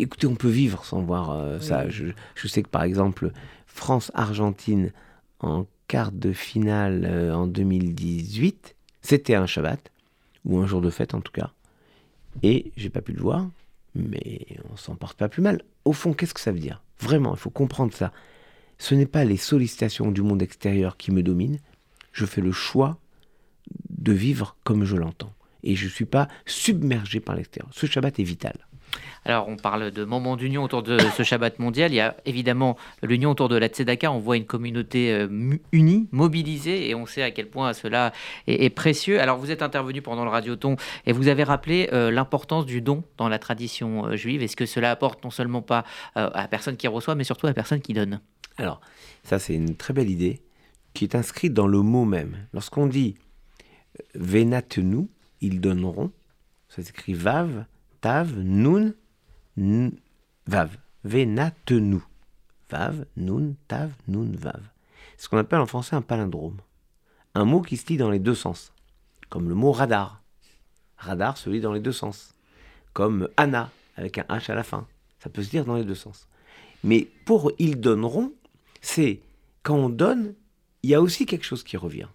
écoutez, 0.00 0.26
on 0.26 0.34
peut 0.34 0.48
vivre 0.48 0.84
sans 0.84 1.02
voir 1.02 1.30
euh, 1.30 1.60
ça. 1.60 1.88
Je, 1.88 2.06
je 2.34 2.48
sais 2.48 2.62
que 2.62 2.68
par 2.68 2.82
exemple, 2.82 3.32
France-Argentine 3.66 4.92
en 5.40 5.66
quart 5.88 6.12
de 6.12 6.32
finale 6.32 7.04
euh, 7.04 7.34
en 7.34 7.46
2018, 7.46 8.76
c'était 9.02 9.34
un 9.34 9.46
Shabbat, 9.46 9.90
ou 10.44 10.58
un 10.58 10.66
jour 10.66 10.80
de 10.80 10.90
fête 10.90 11.14
en 11.14 11.20
tout 11.20 11.32
cas. 11.32 11.50
Et 12.42 12.72
j'ai 12.76 12.90
pas 12.90 13.00
pu 13.00 13.12
le 13.12 13.20
voir, 13.20 13.48
mais 13.94 14.46
on 14.72 14.76
s'en 14.76 14.94
porte 14.94 15.18
pas 15.18 15.28
plus 15.28 15.42
mal. 15.42 15.62
Au 15.84 15.92
fond, 15.92 16.12
qu'est-ce 16.12 16.34
que 16.34 16.40
ça 16.40 16.52
veut 16.52 16.60
dire? 16.60 16.82
Vraiment, 17.00 17.34
il 17.34 17.38
faut 17.38 17.50
comprendre 17.50 17.92
ça. 17.92 18.12
Ce 18.78 18.94
n'est 18.94 19.06
pas 19.06 19.24
les 19.24 19.36
sollicitations 19.36 20.10
du 20.10 20.22
monde 20.22 20.42
extérieur 20.42 20.96
qui 20.96 21.10
me 21.10 21.22
dominent. 21.22 21.58
Je 22.12 22.26
fais 22.26 22.40
le 22.40 22.52
choix 22.52 22.98
de 23.88 24.12
vivre 24.12 24.56
comme 24.64 24.84
je 24.84 24.96
l'entends. 24.96 25.32
Et 25.62 25.76
je 25.76 25.84
ne 25.84 25.90
suis 25.90 26.06
pas 26.06 26.28
submergé 26.46 27.20
par 27.20 27.34
l'extérieur. 27.34 27.70
Ce 27.74 27.86
Shabbat 27.86 28.18
est 28.18 28.24
vital. 28.24 28.54
Alors, 29.24 29.48
on 29.48 29.56
parle 29.56 29.90
de 29.90 30.04
moments 30.04 30.36
d'union 30.36 30.64
autour 30.64 30.82
de 30.82 30.98
ce 31.16 31.22
Shabbat 31.22 31.58
mondial. 31.58 31.92
Il 31.92 31.96
y 31.96 32.00
a 32.00 32.16
évidemment 32.24 32.76
l'union 33.02 33.30
autour 33.30 33.48
de 33.48 33.56
la 33.56 33.68
Tzedaka. 33.68 34.10
On 34.10 34.18
voit 34.18 34.36
une 34.36 34.46
communauté 34.46 35.12
euh, 35.12 35.28
unie, 35.72 36.08
mobilisée, 36.10 36.88
et 36.88 36.94
on 36.94 37.06
sait 37.06 37.22
à 37.22 37.30
quel 37.30 37.48
point 37.48 37.72
cela 37.72 38.12
est, 38.46 38.70
précieux. 38.70 39.20
Alors, 39.20 39.36
vous 39.36 39.50
êtes 39.50 39.62
intervenu 39.62 40.00
pendant 40.00 40.24
le 40.24 40.30
Radioton 40.30 40.76
et 41.06 41.12
vous 41.12 41.28
avez 41.28 41.44
rappelé 41.44 41.90
euh, 41.92 42.10
l'importance 42.10 42.64
du 42.64 42.80
don 42.80 43.04
dans 43.18 43.28
la 43.28 43.38
tradition 43.38 44.06
euh, 44.06 44.16
juive. 44.16 44.42
Est-ce 44.42 44.56
que 44.56 44.66
cela 44.66 44.90
apporte 44.90 45.22
non 45.22 45.30
seulement 45.30 45.62
pas 45.62 45.84
à 46.14 46.30
la 46.34 46.48
personne 46.48 46.76
qui 46.76 46.88
reçoit, 46.88 47.14
mais 47.14 47.24
surtout 47.24 47.46
à 47.46 47.50
la 47.50 47.54
personne 47.54 47.80
qui 47.80 47.92
donne? 47.92 48.20
Alors, 48.56 48.80
ça, 49.22 49.38
c'est 49.38 49.54
une 49.54 49.76
très 49.76 49.92
belle 49.92 50.10
idée 50.10 50.42
qui 50.94 51.04
est 51.04 51.14
inscrite 51.14 51.52
dans 51.52 51.66
le 51.66 51.82
mot 51.82 52.04
même. 52.04 52.46
Lorsqu'on 52.52 52.86
dit 52.86 53.16
Venatenu, 54.14 55.08
ils 55.40 55.60
donneront, 55.60 56.10
ça 56.68 56.82
s'écrit 56.82 57.14
Vav, 57.14 57.64
Tav, 58.00 58.32
Nun, 59.56 59.92
vav. 60.46 60.76
Venatenu. 61.04 62.00
Vav, 62.70 63.04
nun, 63.16 63.56
tav, 63.68 63.90
nun, 64.06 64.32
vav. 64.36 64.60
C'est 65.16 65.24
ce 65.24 65.28
qu'on 65.28 65.38
appelle 65.38 65.60
en 65.60 65.66
français 65.66 65.96
un 65.96 66.02
palindrome. 66.02 66.58
Un 67.34 67.44
mot 67.44 67.62
qui 67.62 67.76
se 67.76 67.86
lit 67.88 67.96
dans 67.96 68.10
les 68.10 68.18
deux 68.18 68.34
sens. 68.34 68.72
Comme 69.28 69.48
le 69.48 69.54
mot 69.54 69.72
radar. 69.72 70.22
Radar 70.96 71.36
se 71.36 71.50
lit 71.50 71.60
dans 71.60 71.72
les 71.72 71.80
deux 71.80 71.92
sens. 71.92 72.34
Comme 72.92 73.28
Anna, 73.36 73.70
avec 73.96 74.18
un 74.18 74.24
H 74.24 74.50
à 74.50 74.54
la 74.54 74.62
fin. 74.62 74.86
Ça 75.18 75.30
peut 75.30 75.42
se 75.42 75.52
lire 75.52 75.64
dans 75.64 75.76
les 75.76 75.84
deux 75.84 75.94
sens. 75.94 76.28
Mais 76.84 77.08
pour 77.26 77.52
ils 77.58 77.80
donneront, 77.80 78.32
c'est 78.80 79.20
quand 79.62 79.76
on 79.76 79.88
donne, 79.88 80.34
il 80.82 80.90
y 80.90 80.94
a 80.94 81.02
aussi 81.02 81.26
quelque 81.26 81.44
chose 81.44 81.62
qui 81.62 81.76
revient. 81.76 82.08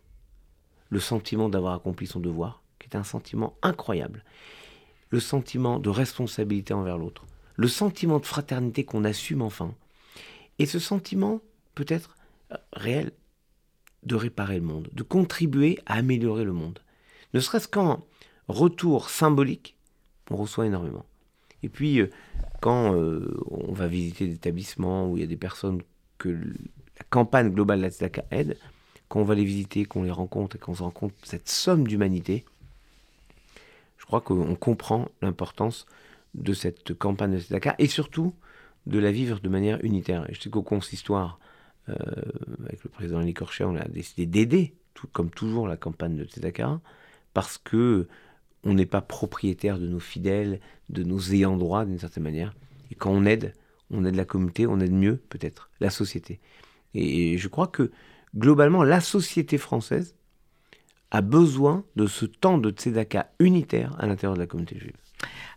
Le 0.90 1.00
sentiment 1.00 1.50
d'avoir 1.50 1.76
accompli 1.76 2.08
son 2.08 2.20
devoir, 2.20 2.62
qui 2.80 2.88
est 2.88 2.96
un 2.96 3.04
sentiment 3.04 3.56
incroyable. 3.62 4.24
Le 5.16 5.22
sentiment 5.22 5.80
de 5.80 5.90
responsabilité 5.90 6.74
envers 6.74 6.98
l'autre 6.98 7.24
le 7.56 7.70
sentiment 7.70 8.20
de 8.20 8.26
fraternité 8.26 8.84
qu'on 8.84 9.06
assume 9.06 9.42
enfin, 9.42 9.74
et 10.60 10.66
ce 10.66 10.78
sentiment 10.78 11.40
peut-être 11.74 12.18
euh, 12.52 12.58
réel 12.74 13.14
de 14.04 14.16
réparer 14.16 14.56
le 14.56 14.66
monde, 14.66 14.90
de 14.92 15.04
contribuer 15.04 15.80
à 15.86 15.94
améliorer 15.94 16.44
le 16.44 16.52
monde. 16.52 16.80
Ne 17.34 17.40
serait-ce 17.40 17.70
qu'en 17.70 18.06
retour 18.50 19.10
symbolique, 19.10 19.78
on 20.30 20.36
reçoit 20.36 20.66
énormément. 20.66 21.06
Et 21.64 21.70
puis, 21.70 22.02
euh, 22.02 22.10
quand 22.60 22.94
euh, 22.94 23.40
on 23.50 23.72
va 23.72 23.88
visiter 23.88 24.28
des 24.28 24.34
établissements 24.34 25.10
où 25.10 25.16
il 25.16 25.22
y 25.22 25.24
a 25.24 25.28
des 25.28 25.38
personnes 25.38 25.82
que 26.18 26.30
la 26.30 27.06
campagne 27.10 27.52
globale 27.52 27.80
de 27.80 27.88
la 28.02 28.10
aide, 28.32 28.58
quand 29.08 29.22
on 29.22 29.24
va 29.24 29.36
les 29.36 29.46
visiter, 29.46 29.86
qu'on 29.86 30.04
les 30.04 30.12
rencontre 30.12 30.58
et 30.58 30.60
qu'on 30.60 30.76
se 30.76 30.84
rend 30.84 30.92
compte 30.92 31.14
cette 31.24 31.48
somme 31.48 31.88
d'humanité, 31.88 32.44
je 34.06 34.08
crois 34.08 34.22
qu'on 34.22 34.54
comprend 34.54 35.10
l'importance 35.24 35.88
de 36.36 36.54
cette 36.54 36.94
campagne 36.94 37.32
de 37.32 37.40
Tzedaka 37.40 37.74
et 37.80 37.88
surtout 37.88 38.36
de 38.86 39.00
la 39.00 39.12
vivre 39.12 39.40
de 39.40 39.50
manière 39.50 39.84
unitaire. 39.84 40.28
je 40.30 40.40
sais 40.40 40.52
qu'au 40.52 40.62
consistoire, 40.62 41.40
euh, 41.90 41.96
avec 42.66 42.84
le 42.84 42.90
président 42.92 43.20
Licorcher, 43.20 43.64
on 43.64 43.76
a 43.76 43.88
décidé 43.88 44.28
d'aider, 44.28 44.76
comme 45.12 45.32
toujours, 45.32 45.68
la 45.68 45.76
campagne 45.76 46.18
de 46.18 46.24
Tzedaka, 46.24 46.80
parce 47.34 47.58
que 47.58 48.08
on 48.64 48.76
n'est 48.76 48.86
pas 48.86 49.02
propriétaire 49.02 49.80
de 49.80 49.88
nos 49.88 50.00
fidèles, 50.00 50.60
de 50.90 51.02
nos 51.02 51.20
ayants 51.20 51.58
droit 51.58 51.84
d'une 51.84 51.98
certaine 51.98 52.24
manière. 52.24 52.54
Et 52.92 52.96
quand 52.96 53.10
on 53.10 53.26
aide, 53.26 53.56
on 53.90 54.06
aide 54.06 54.16
la 54.16 54.26
communauté, 54.26 54.68
on 54.68 54.80
aide 54.80 54.94
mieux 54.94 55.18
peut-être 55.18 55.72
la 55.80 55.90
société. 55.90 56.40
Et 56.94 57.40
je 57.40 57.48
crois 57.48 57.68
que 57.68 57.92
globalement, 58.36 58.84
la 58.84 59.02
société 59.02 59.58
française 59.58 60.16
a 61.16 61.22
besoin 61.22 61.86
de 61.96 62.08
ce 62.08 62.26
temps 62.26 62.58
de 62.58 62.72
tzedaka 62.72 63.30
unitaire 63.40 63.96
à 64.00 64.06
l'intérieur 64.06 64.36
de 64.36 64.40
la 64.42 64.48
communauté 64.48 64.78
juive. 64.78 64.96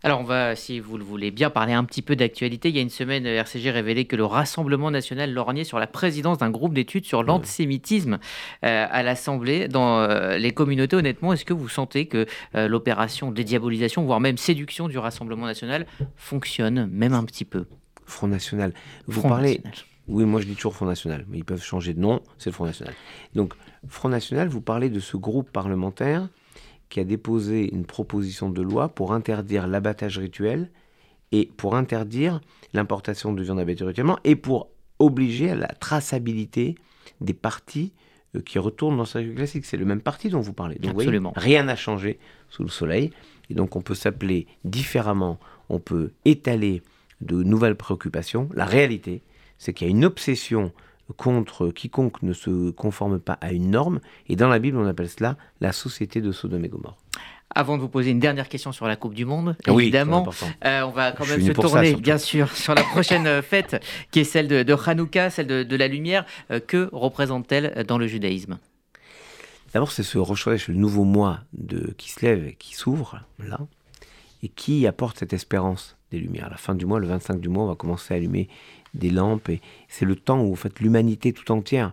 Alors 0.05 0.21
on 0.21 0.25
va, 0.25 0.55
si 0.55 0.79
vous 0.79 0.97
le 0.97 1.03
voulez 1.03 1.33
bien, 1.33 1.51
parler 1.51 1.73
un 1.73 1.83
petit 1.83 2.01
peu 2.01 2.15
d'actualité. 2.15 2.69
Il 2.69 2.77
y 2.77 2.79
a 2.79 2.83
une 2.83 2.91
semaine, 2.91 3.27
RCG 3.27 3.73
révélait 3.73 4.05
que 4.05 4.15
le 4.15 4.25
Rassemblement 4.25 4.93
national 4.93 5.33
lorgnait 5.33 5.65
sur 5.65 5.81
la 5.81 5.89
présidence 5.89 6.39
d'un 6.39 6.51
groupe 6.51 6.75
d'études 6.75 7.05
sur 7.05 7.25
l'antisémitisme 7.25 8.21
euh, 8.65 8.87
à 8.89 9.03
l'Assemblée 9.03 9.67
dans 9.67 9.99
euh, 9.99 10.39
les 10.39 10.53
communautés. 10.53 10.95
Honnêtement, 10.95 11.33
est-ce 11.33 11.45
que 11.45 11.53
vous 11.53 11.69
sentez 11.69 12.07
que 12.07 12.27
euh, 12.55 12.69
l'opération 12.69 13.33
dédiabolisation, 13.33 14.05
voire 14.05 14.21
même 14.21 14.39
séduction 14.39 14.87
du 14.87 14.99
Rassemblement 14.99 15.47
national 15.47 15.87
fonctionne, 16.15 16.87
même 16.87 17.15
un 17.15 17.25
petit 17.25 17.45
peu? 17.45 17.67
Front 18.07 18.29
National. 18.29 18.73
Vous 19.09 19.23
parlez... 19.23 19.61
Oui, 20.09 20.25
moi 20.25 20.41
je 20.41 20.47
dis 20.47 20.55
toujours 20.55 20.75
Front 20.75 20.87
National, 20.87 21.25
mais 21.29 21.39
ils 21.39 21.45
peuvent 21.45 21.63
changer 21.63 21.95
de 21.95 22.01
nom, 22.01 22.23
c'est 22.39 22.51
le 22.51 22.55
Front 22.55 22.65
National. 22.65 22.95
Donc, 23.35 23.55
Front 23.87 24.09
National, 24.09 24.49
vous 24.49 24.61
parlez 24.61 24.89
de 24.89 25.01
ce 25.01 25.17
groupe 25.17 25.51
parlementaire 25.51 26.29
qui 26.89 27.01
a 27.01 27.05
déposé 27.05 27.73
une 27.75 27.85
proposition 27.85 28.49
de 28.49 28.63
loi 28.63 28.89
pour 28.89 29.13
interdire 29.13 29.67
l'abattage 29.67 30.19
rituel 30.19 30.71
et 31.33 31.51
pour 31.57 31.77
interdire 31.77 32.41
l'importation 32.73 33.33
de 33.33 33.43
viande 33.43 33.61
abattue 33.61 33.85
rituellement 33.85 34.19
et 34.25 34.37
pour 34.37 34.71
obliger 34.99 35.51
à 35.51 35.55
la 35.55 35.69
traçabilité 35.69 36.77
des 37.21 37.35
partis 37.35 37.93
euh, 38.35 38.41
qui 38.41 38.59
retournent 38.59 38.97
dans 38.97 39.03
le 39.03 39.09
circuit 39.09 39.35
classique. 39.35 39.67
C'est 39.67 39.77
le 39.77 39.85
même 39.85 40.01
parti 40.01 40.31
dont 40.31 40.41
vous 40.41 40.55
parlez. 40.55 40.77
Donc, 40.77 40.93
Absolument. 40.93 41.33
rien 41.37 41.65
n'a 41.65 41.77
changé 41.77 42.19
sous 42.49 42.63
le 42.63 42.71
soleil. 42.71 43.11
Et 43.51 43.55
donc 43.55 43.77
on 43.77 43.81
peut 43.81 43.95
s'appeler 43.95 44.47
différemment, 44.65 45.39
on 45.69 45.79
peut 45.79 46.13
étaler 46.25 46.83
de 47.21 47.43
nouvelles 47.43 47.77
préoccupations. 47.77 48.49
La 48.55 48.65
réalité, 48.65 49.23
c'est 49.59 49.73
qu'il 49.73 49.87
y 49.87 49.91
a 49.91 49.93
une 49.93 50.05
obsession 50.05 50.73
contre 51.17 51.71
quiconque 51.71 52.23
ne 52.23 52.33
se 52.33 52.71
conforme 52.71 53.19
pas 53.19 53.39
à 53.41 53.53
une 53.53 53.71
norme. 53.71 54.01
Et 54.29 54.37
dans 54.37 54.49
la 54.49 54.59
Bible, 54.59 54.77
on 54.79 54.87
appelle 54.87 55.09
cela 55.09 55.37
la 55.61 55.73
société 55.73 56.21
de 56.21 56.33
Sodome 56.33 56.65
et 56.65 56.69
Gomorre. 56.69 56.97
Avant 57.55 57.77
de 57.77 57.83
vous 57.83 57.89
poser 57.89 58.11
une 58.11 58.21
dernière 58.21 58.49
question 58.49 58.73
sur 58.73 58.87
la 58.87 58.97
Coupe 58.97 59.15
du 59.15 59.25
Monde, 59.25 59.57
évidemment, 59.67 60.29
euh, 60.67 60.83
on 60.83 60.91
va 60.91 61.13
quand 61.13 61.27
même 61.27 61.41
se 61.41 61.53
tourner, 61.53 61.95
bien 61.95 62.19
sûr, 62.19 62.53
sur 62.53 62.75
la 62.75 62.83
prochaine 62.83 63.27
euh, 63.27 63.41
fête, 63.41 63.83
qui 64.11 64.21
est 64.21 64.25
celle 64.25 64.49
de, 64.49 64.63
de 64.63 64.75
Hanouka, 64.75 65.31
celle 65.31 65.47
de, 65.47 65.77
la 65.77 65.89
lumière. 65.89 66.27
Euh, 66.51 66.61
que 66.61 66.91
représente-t-elle 66.93 67.85
dans 67.87 67.97
le 67.97 68.07
judaïsme? 68.07 68.59
D'abord, 69.73 69.93
c'est 69.93 70.03
ce 70.03 70.19
Rosh 70.19 70.69
le 70.69 70.75
nouveau 70.75 71.05
mois 71.05 71.41
de, 71.55 71.95
qui 71.97 72.11
se 72.11 72.25
lève 72.25 72.47
et 72.47 72.55
qui 72.55 72.75
s'ouvre, 72.75 73.21
là, 73.39 73.61
et 74.43 74.49
qui 74.49 74.87
apporte 74.87 75.19
cette 75.19 75.33
espérance 75.33 75.97
des 76.11 76.19
lumières. 76.19 76.47
À 76.47 76.51
la 76.51 76.57
fin 76.57 76.75
du 76.75 76.87
mois, 76.87 77.01
le 77.01 77.07
25 77.07 77.41
du 77.41 77.49
mois, 77.49 77.65
on 77.65 77.69
va 77.69 77.75
commencer 77.75 78.15
à 78.15 78.17
allumer 78.19 78.49
des 78.95 79.11
lampes. 79.11 79.49
Et 79.49 79.61
c'est 79.89 80.05
le 80.05 80.17
temps 80.17 80.43
où 80.43 80.53
en 80.53 80.57
fait, 80.57 80.81
l'humanité 80.81 81.33
tout 81.33 81.51
entière, 81.53 81.93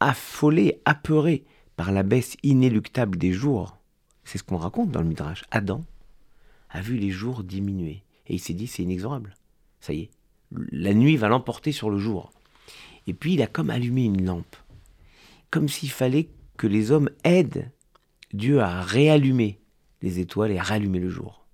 affolée, 0.00 0.80
apeurée 0.84 1.44
par 1.76 1.92
la 1.92 2.02
baisse 2.02 2.36
inéluctable 2.42 3.18
des 3.18 3.32
jours, 3.32 3.78
c'est 4.24 4.38
ce 4.38 4.44
qu'on 4.44 4.56
raconte 4.56 4.90
dans 4.90 5.00
le 5.00 5.08
Midrash. 5.08 5.44
Adam 5.50 5.84
a 6.70 6.80
vu 6.80 6.96
les 6.96 7.10
jours 7.10 7.42
diminuer. 7.42 8.02
Et 8.26 8.34
il 8.34 8.38
s'est 8.38 8.54
dit, 8.54 8.66
c'est 8.66 8.82
inexorable. 8.82 9.34
Ça 9.80 9.92
y 9.92 10.02
est, 10.02 10.10
la 10.70 10.94
nuit 10.94 11.16
va 11.16 11.28
l'emporter 11.28 11.72
sur 11.72 11.90
le 11.90 11.98
jour. 11.98 12.32
Et 13.06 13.14
puis 13.14 13.34
il 13.34 13.42
a 13.42 13.46
comme 13.46 13.70
allumé 13.70 14.04
une 14.04 14.24
lampe. 14.24 14.56
Comme 15.50 15.68
s'il 15.68 15.90
fallait 15.90 16.28
que 16.56 16.66
les 16.66 16.90
hommes 16.92 17.10
aident 17.24 17.70
Dieu 18.32 18.60
à 18.60 18.82
réallumer 18.82 19.58
les 20.02 20.20
étoiles 20.20 20.52
et 20.52 20.58
à 20.58 20.62
rallumer 20.62 21.00
le 21.00 21.08
jour. 21.08 21.44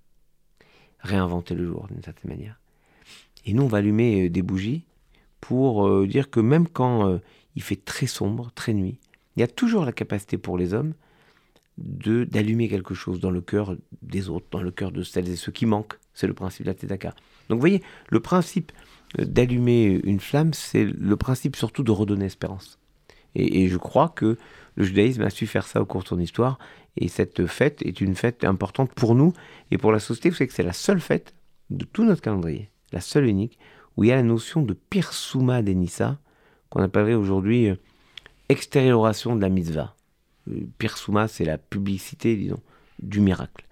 Réinventer 0.99 1.55
le 1.55 1.65
jour 1.65 1.87
d'une 1.87 2.03
certaine 2.03 2.31
manière. 2.31 2.59
Et 3.45 3.53
nous, 3.53 3.63
on 3.63 3.67
va 3.67 3.79
allumer 3.79 4.25
euh, 4.25 4.29
des 4.29 4.41
bougies 4.41 4.83
pour 5.41 5.87
euh, 5.87 6.07
dire 6.07 6.29
que 6.29 6.39
même 6.39 6.67
quand 6.67 7.07
euh, 7.07 7.17
il 7.55 7.61
fait 7.61 7.75
très 7.75 8.07
sombre, 8.07 8.51
très 8.55 8.73
nuit, 8.73 8.99
il 9.35 9.39
y 9.41 9.43
a 9.43 9.47
toujours 9.47 9.85
la 9.85 9.91
capacité 9.91 10.37
pour 10.37 10.57
les 10.57 10.73
hommes 10.73 10.93
de 11.77 12.23
d'allumer 12.23 12.69
quelque 12.69 12.95
chose 12.95 13.19
dans 13.19 13.29
le 13.29 13.39
cœur 13.39 13.75
des 14.01 14.29
autres, 14.29 14.47
dans 14.49 14.63
le 14.63 14.71
cœur 14.71 14.91
de 14.91 15.03
celles 15.03 15.29
et 15.29 15.35
ceux 15.35 15.51
qui 15.51 15.67
manquent. 15.67 15.99
C'est 16.15 16.25
le 16.25 16.33
principe 16.33 16.65
de 16.65 16.71
la 16.71 16.75
Tzedaka. 16.75 17.13
Donc 17.49 17.57
vous 17.57 17.59
voyez, 17.59 17.83
le 18.09 18.19
principe 18.19 18.71
d'allumer 19.15 20.01
une 20.03 20.19
flamme, 20.19 20.53
c'est 20.53 20.85
le 20.85 21.15
principe 21.15 21.55
surtout 21.55 21.83
de 21.83 21.91
redonner 21.91 22.25
espérance. 22.25 22.79
Et, 23.35 23.63
et, 23.63 23.67
je 23.67 23.77
crois 23.77 24.09
que 24.09 24.37
le 24.75 24.83
judaïsme 24.83 25.21
a 25.21 25.29
su 25.29 25.45
faire 25.45 25.67
ça 25.67 25.79
au 25.79 25.85
cours 25.85 26.01
de 26.01 26.07
son 26.07 26.19
histoire. 26.19 26.57
Et 26.97 27.07
cette 27.07 27.45
fête 27.45 27.83
est 27.83 28.01
une 28.01 28.15
fête 28.15 28.43
importante 28.43 28.91
pour 28.93 29.13
nous 29.13 29.33
et 29.69 29.77
pour 29.77 29.91
la 29.91 29.99
société. 29.99 30.31
Vous 30.31 30.35
savez 30.35 30.47
que 30.47 30.53
c'est 30.53 30.63
la 30.63 30.73
seule 30.73 30.99
fête 30.99 31.35
de 31.69 31.85
tout 31.85 32.05
notre 32.05 32.21
calendrier 32.21 32.71
la 32.91 33.01
seule 33.01 33.25
et 33.25 33.29
unique, 33.29 33.57
où 33.95 34.03
il 34.03 34.09
y 34.09 34.11
a 34.11 34.15
la 34.15 34.23
notion 34.23 34.61
de 34.61 34.73
pirsuma 34.73 35.61
denissa, 35.61 36.17
qu'on 36.69 36.81
appellerait 36.81 37.13
aujourd'hui 37.13 37.69
euh, 37.69 37.75
extérioration 38.49 39.35
de 39.35 39.41
la 39.41 39.49
mitzvah. 39.49 39.95
Euh, 40.49 40.67
pirsuma, 40.77 41.27
c'est 41.27 41.45
la 41.45 41.57
publicité, 41.57 42.35
disons, 42.35 42.61
du 42.99 43.19
miracle. 43.19 43.65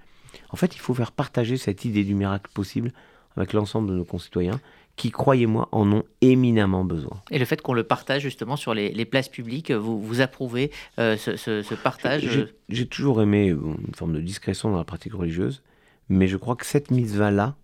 En 0.49 0.57
fait, 0.57 0.75
il 0.75 0.79
faut 0.79 0.93
faire 0.93 1.11
partager 1.11 1.57
cette 1.57 1.85
idée 1.85 2.03
du 2.03 2.15
miracle 2.15 2.51
possible 2.53 2.91
avec 3.35 3.53
l'ensemble 3.53 3.89
de 3.89 3.95
nos 3.95 4.05
concitoyens 4.05 4.59
qui, 4.95 5.11
croyez-moi, 5.11 5.67
en 5.73 5.91
ont 5.91 6.03
éminemment 6.21 6.85
besoin. 6.85 7.21
Et 7.29 7.37
le 7.37 7.45
fait 7.45 7.61
qu'on 7.61 7.73
le 7.73 7.83
partage 7.83 8.21
justement 8.21 8.55
sur 8.55 8.73
les, 8.73 9.05
places 9.05 9.27
publiques, 9.27 9.71
vous, 9.71 10.01
vous 10.01 10.21
approuvez 10.21 10.71
euh, 10.99 11.17
ce, 11.17 11.75
partage 11.75 12.47
J'ai 12.69 12.87
toujours 12.87 13.21
aimé 13.21 13.47
une 13.47 13.93
forme 13.93 14.13
de 14.13 14.21
discrétion 14.21 14.71
dans 14.71 14.77
la 14.77 14.85
pratique 14.85 15.13
religieuse, 15.13 15.63
mais 16.07 16.27
je 16.27 16.37
crois 16.37 16.55
que 16.55 16.65
cette 16.65 16.91
mitzvah-là, 16.91 17.55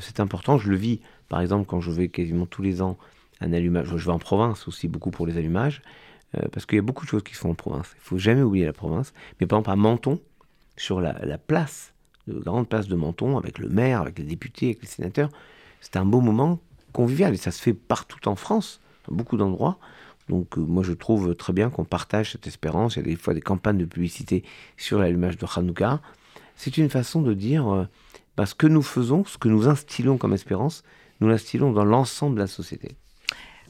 c'est 0.00 0.20
important. 0.20 0.58
Je 0.58 0.70
le 0.70 0.76
vis, 0.76 1.00
par 1.28 1.40
exemple, 1.40 1.66
quand 1.66 1.80
je 1.80 1.90
vais 1.90 2.08
quasiment 2.08 2.46
tous 2.46 2.62
les 2.62 2.82
ans 2.82 2.98
un 3.40 3.52
allumage. 3.52 3.88
Je 3.96 4.04
vais 4.04 4.12
en 4.12 4.18
province 4.18 4.66
aussi 4.68 4.88
beaucoup 4.88 5.10
pour 5.10 5.26
les 5.26 5.36
allumages, 5.36 5.82
euh, 6.36 6.42
parce 6.52 6.66
qu'il 6.66 6.76
y 6.76 6.78
a 6.78 6.82
beaucoup 6.82 7.04
de 7.04 7.10
choses 7.10 7.22
qui 7.22 7.34
se 7.34 7.40
font 7.40 7.50
en 7.50 7.54
province. 7.54 7.94
Il 7.96 8.02
faut 8.02 8.18
jamais 8.18 8.42
oublier 8.42 8.64
la 8.64 8.72
province. 8.72 9.12
Mais 9.40 9.46
par 9.46 9.58
exemple, 9.58 9.70
à 9.70 9.76
Menton, 9.76 10.20
sur 10.76 11.00
la, 11.00 11.14
place 11.38 11.92
de 12.26 12.38
grandes 12.38 12.68
places 12.68 12.88
de 12.88 12.96
Menton, 12.96 13.38
avec 13.38 13.58
le 13.58 13.68
maire, 13.68 14.00
avec 14.00 14.18
les 14.18 14.24
députés, 14.24 14.66
avec 14.66 14.82
les 14.82 14.88
sénateurs. 14.88 15.30
C'était 15.80 15.98
un 15.98 16.06
beau 16.06 16.20
moment 16.20 16.58
convivial 16.92 17.34
et 17.34 17.36
ça 17.36 17.50
se 17.50 17.60
fait 17.60 17.74
partout 17.74 18.28
en 18.28 18.34
France, 18.34 18.80
dans 19.08 19.14
beaucoup 19.14 19.36
d'endroits. 19.36 19.78
Donc 20.28 20.56
euh, 20.56 20.60
moi 20.62 20.82
je 20.82 20.92
trouve 20.92 21.34
très 21.34 21.52
bien 21.52 21.68
qu'on 21.68 21.84
partage 21.84 22.32
cette 22.32 22.46
espérance. 22.46 22.96
Il 22.96 23.00
y 23.00 23.02
a 23.02 23.04
des 23.04 23.16
fois 23.16 23.34
des 23.34 23.42
campagnes 23.42 23.78
de 23.78 23.84
publicité 23.84 24.42
sur 24.76 24.98
l'allumage 24.98 25.36
de 25.36 25.46
Hanouka. 25.54 26.00
C'est 26.56 26.78
une 26.78 26.88
façon 26.88 27.20
de 27.20 27.34
dire 27.34 27.68
euh, 27.68 27.84
bah, 28.36 28.46
ce 28.46 28.54
que 28.54 28.66
nous 28.66 28.82
faisons, 28.82 29.24
ce 29.24 29.38
que 29.38 29.48
nous 29.48 29.68
instillons 29.68 30.18
comme 30.18 30.34
espérance, 30.34 30.82
nous 31.20 31.28
l'instillons 31.28 31.72
dans 31.72 31.84
l'ensemble 31.84 32.36
de 32.36 32.40
la 32.40 32.46
société. 32.46 32.96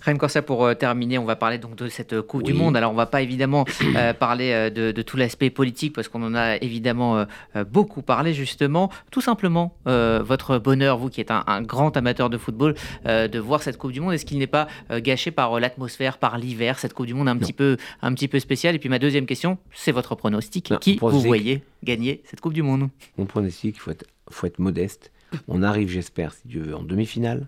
Rennes 0.04 0.18
Corsia, 0.18 0.42
pour 0.42 0.64
euh, 0.64 0.74
terminer, 0.74 1.16
on 1.16 1.24
va 1.24 1.34
parler 1.34 1.56
donc 1.56 1.76
de 1.76 1.88
cette 1.88 2.12
euh, 2.12 2.22
Coupe 2.22 2.42
du 2.42 2.52
Monde. 2.52 2.76
Alors, 2.76 2.92
on 2.92 2.94
va 2.94 3.06
pas 3.06 3.22
évidemment 3.22 3.64
euh, 3.96 4.12
parler 4.18 4.70
de, 4.70 5.02
tout 5.02 5.16
l'aspect 5.16 5.48
politique 5.48 5.94
parce 5.94 6.08
qu'on 6.08 6.22
en 6.22 6.34
a 6.34 6.56
évidemment 6.56 7.26
beaucoup 7.70 8.02
parlé 8.02 8.32
justement. 8.32 8.90
Tout 9.10 9.20
simplement, 9.20 9.76
votre 9.84 10.58
bonheur, 10.58 10.98
vous 10.98 11.10
qui 11.10 11.20
êtes 11.20 11.30
un, 11.30 11.62
grand 11.62 11.96
amateur 11.96 12.30
de 12.30 12.38
football, 12.38 12.74
de 13.04 13.38
voir 13.38 13.62
cette 13.62 13.76
Coupe 13.76 13.92
du 13.92 14.00
Monde, 14.00 14.14
est-ce 14.14 14.24
qu'il 14.24 14.38
n'est 14.38 14.46
pas 14.46 14.68
gâché 14.90 15.30
par 15.30 15.60
l'atmosphère, 15.60 16.18
par 16.18 16.38
l'hiver, 16.38 16.78
cette 16.78 16.94
Coupe 16.94 17.06
du 17.06 17.14
Monde 17.14 17.28
un 17.28 17.36
petit 17.36 17.52
peu, 17.52 17.76
un 18.02 18.14
petit 18.14 18.28
peu 18.28 18.38
spéciale? 18.38 18.74
Et 18.74 18.78
puis 18.78 18.88
ma 18.88 18.98
deuxième 18.98 19.26
question, 19.26 19.58
c'est 19.72 19.92
votre 19.92 20.14
pronostic. 20.14 20.72
qui 20.80 20.98
vous 21.00 21.20
voyez 21.20 21.62
gagner 21.82 22.22
cette 22.24 22.40
Coupe 22.40 22.54
du 22.54 22.62
Monde? 22.62 22.88
Mon 23.18 23.26
pronostic, 23.26 23.76
il 23.76 23.80
faut 23.80 23.90
être, 23.90 24.06
faut 24.30 24.46
être 24.46 24.58
modeste. 24.58 25.12
On 25.48 25.62
arrive, 25.62 25.88
j'espère, 25.88 26.32
si 26.32 26.48
Dieu 26.48 26.62
veut, 26.62 26.76
en 26.76 26.82
demi-finale. 26.82 27.46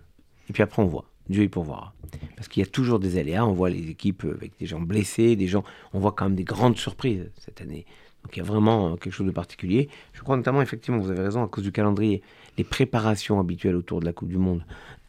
Et 0.51 0.53
puis 0.53 0.63
après, 0.63 0.83
on 0.83 0.87
voit. 0.87 1.05
Dieu 1.29 1.43
y 1.43 1.49
pourvoira. 1.49 1.95
Parce 2.37 2.49
qu'il 2.49 2.63
y 2.63 2.67
a 2.67 2.71
toujours 2.71 2.99
des 2.99 3.19
aléas. 3.19 3.45
On 3.45 3.53
voit 3.53 3.71
les 3.71 3.91
équipes 3.91 4.25
avec 4.25 4.59
des 4.59 4.67
gens 4.67 4.81
blessés, 4.81 5.37
des 5.37 5.49
gens. 5.49 5.65
On 5.93 5.99
voit 5.99 6.13
quand 6.13 6.27
même 6.27 6.37
des 6.37 6.45
grandes 6.45 6.77
surprises 6.77 7.31
cette 7.39 7.61
année. 7.61 7.87
Donc 8.23 8.37
il 8.37 8.41
y 8.41 8.43
a 8.43 8.45
vraiment 8.45 8.97
quelque 8.97 9.13
chose 9.13 9.27
de 9.27 9.33
particulier. 9.33 9.89
Je 10.13 10.21
crois 10.21 10.37
notamment, 10.37 10.63
effectivement, 10.63 10.99
vous 10.99 11.11
avez 11.11 11.23
raison, 11.23 11.45
à 11.45 11.49
cause 11.49 11.65
du 11.65 11.73
calendrier, 11.73 12.23
les 12.59 12.65
préparations 12.65 13.39
habituelles 13.39 13.77
autour 13.77 14.01
de 14.01 14.05
la 14.05 14.13
Coupe 14.13 14.29
du 14.29 14.39
Monde 14.39 14.65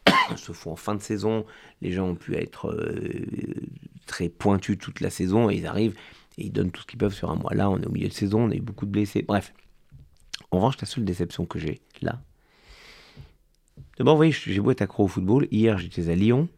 se 0.36 0.52
font 0.52 0.72
en 0.72 0.76
fin 0.76 0.94
de 0.94 1.02
saison. 1.02 1.44
Les 1.82 1.92
gens 1.92 2.08
ont 2.08 2.14
pu 2.14 2.36
être 2.36 2.70
euh, 2.70 3.24
très 4.06 4.28
pointus 4.28 4.78
toute 4.78 5.00
la 5.00 5.10
saison 5.10 5.50
et 5.50 5.56
ils 5.56 5.66
arrivent 5.66 5.96
et 6.38 6.46
ils 6.46 6.52
donnent 6.52 6.70
tout 6.70 6.82
ce 6.82 6.86
qu'ils 6.86 6.98
peuvent 6.98 7.14
sur 7.14 7.30
un 7.30 7.34
mois. 7.34 7.54
Là, 7.54 7.68
on 7.70 7.78
est 7.78 7.86
au 7.86 7.90
milieu 7.90 8.08
de 8.08 8.12
saison, 8.12 8.44
on 8.44 8.50
a 8.50 8.54
eu 8.54 8.60
beaucoup 8.60 8.86
de 8.86 8.92
blessés. 8.92 9.22
Bref. 9.22 9.52
En 10.50 10.58
revanche, 10.58 10.80
la 10.80 10.86
seule 10.86 11.04
déception 11.04 11.44
que 11.44 11.58
j'ai 11.58 11.80
là, 12.00 12.20
D'abord, 13.98 14.14
vous 14.14 14.18
voyez, 14.18 14.32
j'ai 14.32 14.60
beau 14.60 14.70
être 14.70 14.82
accro 14.82 15.04
au 15.04 15.08
football. 15.08 15.48
Hier, 15.50 15.78
j'étais 15.78 16.08
à 16.08 16.14
Lyon 16.14 16.48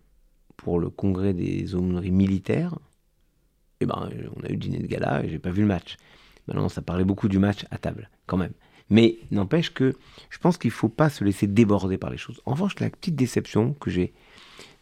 pour 0.56 0.78
le 0.78 0.90
congrès 0.90 1.32
des 1.32 1.74
aumôneries 1.74 2.10
militaires. 2.10 2.74
Et 3.80 3.84
eh 3.84 3.86
ben, 3.86 4.10
on 4.36 4.44
a 4.44 4.50
eu 4.50 4.56
dîner 4.56 4.78
de 4.78 4.86
gala 4.86 5.24
et 5.24 5.30
j'ai 5.30 5.38
pas 5.38 5.50
vu 5.50 5.62
le 5.62 5.68
match. 5.68 5.96
Maintenant, 6.46 6.68
ça 6.68 6.82
parlait 6.82 7.04
beaucoup 7.04 7.28
du 7.28 7.38
match 7.38 7.64
à 7.70 7.78
table, 7.78 8.10
quand 8.26 8.36
même. 8.36 8.52
Mais 8.90 9.18
n'empêche 9.30 9.72
que 9.72 9.94
je 10.28 10.38
pense 10.38 10.58
qu'il 10.58 10.68
ne 10.68 10.74
faut 10.74 10.88
pas 10.88 11.08
se 11.08 11.24
laisser 11.24 11.46
déborder 11.46 11.96
par 11.96 12.10
les 12.10 12.18
choses. 12.18 12.42
En 12.44 12.52
revanche, 12.52 12.78
la 12.80 12.90
petite 12.90 13.16
déception 13.16 13.72
que 13.74 13.90
j'ai, 13.90 14.12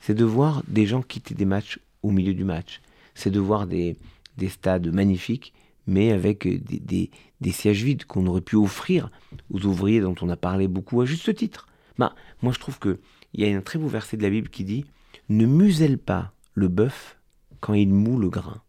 c'est 0.00 0.14
de 0.14 0.24
voir 0.24 0.62
des 0.66 0.86
gens 0.86 1.02
quitter 1.02 1.34
des 1.34 1.44
matchs 1.44 1.78
au 2.02 2.10
milieu 2.10 2.34
du 2.34 2.44
match. 2.44 2.80
C'est 3.14 3.30
de 3.30 3.38
voir 3.38 3.66
des, 3.66 3.96
des 4.36 4.48
stades 4.48 4.88
magnifiques, 4.92 5.52
mais 5.86 6.10
avec 6.10 6.48
des, 6.48 7.10
des 7.40 7.52
sièges 7.52 7.84
vides 7.84 8.04
qu'on 8.04 8.26
aurait 8.26 8.40
pu 8.40 8.56
offrir 8.56 9.10
aux 9.50 9.64
ouvriers 9.64 10.00
dont 10.00 10.14
on 10.22 10.28
a 10.28 10.36
parlé 10.36 10.66
beaucoup 10.66 11.00
à 11.00 11.04
juste 11.04 11.34
titre. 11.34 11.67
Bah, 11.98 12.14
moi, 12.42 12.52
je 12.52 12.60
trouve 12.60 12.78
qu'il 12.78 12.98
y 13.34 13.44
a 13.44 13.56
un 13.56 13.60
très 13.60 13.78
beau 13.78 13.88
verset 13.88 14.16
de 14.16 14.22
la 14.22 14.30
Bible 14.30 14.48
qui 14.48 14.64
dit 14.64 14.84
Ne 15.28 15.46
muselle 15.46 15.98
pas 15.98 16.32
le 16.54 16.68
bœuf 16.68 17.18
quand 17.60 17.74
il 17.74 17.92
moule 17.92 18.22
le 18.22 18.30
grain. 18.30 18.62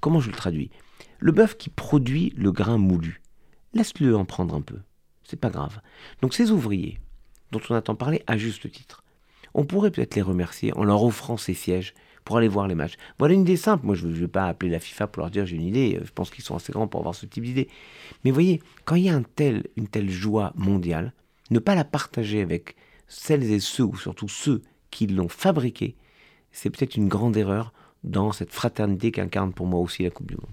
Comment 0.00 0.20
je 0.20 0.30
le 0.30 0.36
traduis? 0.36 0.70
Le 1.18 1.32
bœuf 1.32 1.56
qui 1.56 1.70
produit 1.70 2.32
le 2.36 2.52
grain 2.52 2.76
moulu, 2.76 3.22
laisse-le 3.72 4.14
en 4.16 4.26
prendre 4.26 4.54
un 4.54 4.60
peu. 4.60 4.78
C'est 5.22 5.40
pas 5.40 5.50
grave. 5.50 5.80
Donc, 6.20 6.34
ces 6.34 6.50
ouvriers, 6.50 7.00
dont 7.50 7.60
on 7.70 7.74
attend 7.74 7.94
parler 7.94 8.22
à 8.26 8.36
juste 8.36 8.70
titre, 8.70 9.02
on 9.54 9.64
pourrait 9.64 9.90
peut-être 9.90 10.16
les 10.16 10.22
remercier 10.22 10.76
en 10.76 10.84
leur 10.84 11.02
offrant 11.02 11.38
ces 11.38 11.54
sièges 11.54 11.94
pour 12.24 12.36
aller 12.36 12.48
voir 12.48 12.66
les 12.66 12.74
matchs. 12.74 12.96
Voilà 13.18 13.34
une 13.34 13.42
idée 13.42 13.56
simple. 13.56 13.86
Moi, 13.86 13.94
je 13.94 14.06
ne 14.06 14.12
vais 14.12 14.28
pas 14.28 14.48
appeler 14.48 14.70
la 14.70 14.80
FIFA 14.80 15.06
pour 15.06 15.20
leur 15.22 15.30
dire 15.30 15.46
j'ai 15.46 15.56
une 15.56 15.66
idée. 15.66 16.00
Je 16.02 16.10
pense 16.10 16.30
qu'ils 16.30 16.44
sont 16.44 16.56
assez 16.56 16.72
grands 16.72 16.88
pour 16.88 17.00
avoir 17.00 17.14
ce 17.14 17.26
type 17.26 17.44
d'idée. 17.44 17.68
Mais 18.24 18.30
voyez, 18.30 18.60
quand 18.84 18.96
il 18.96 19.04
y 19.04 19.10
a 19.10 19.14
une 19.14 19.88
telle 19.88 20.10
joie 20.10 20.52
mondiale, 20.56 21.12
ne 21.50 21.58
pas 21.58 21.74
la 21.74 21.84
partager 21.84 22.40
avec 22.40 22.76
celles 23.06 23.44
et 23.44 23.60
ceux, 23.60 23.84
ou 23.84 23.96
surtout 23.96 24.28
ceux 24.28 24.62
qui 24.90 25.06
l'ont 25.06 25.28
fabriquée, 25.28 25.96
c'est 26.52 26.70
peut-être 26.70 26.96
une 26.96 27.08
grande 27.08 27.36
erreur 27.36 27.72
dans 28.04 28.32
cette 28.32 28.52
fraternité 28.52 29.10
qu'incarne 29.12 29.52
pour 29.52 29.66
moi 29.66 29.80
aussi 29.80 30.02
la 30.02 30.10
Coupe 30.10 30.26
du 30.28 30.36
Monde. 30.36 30.42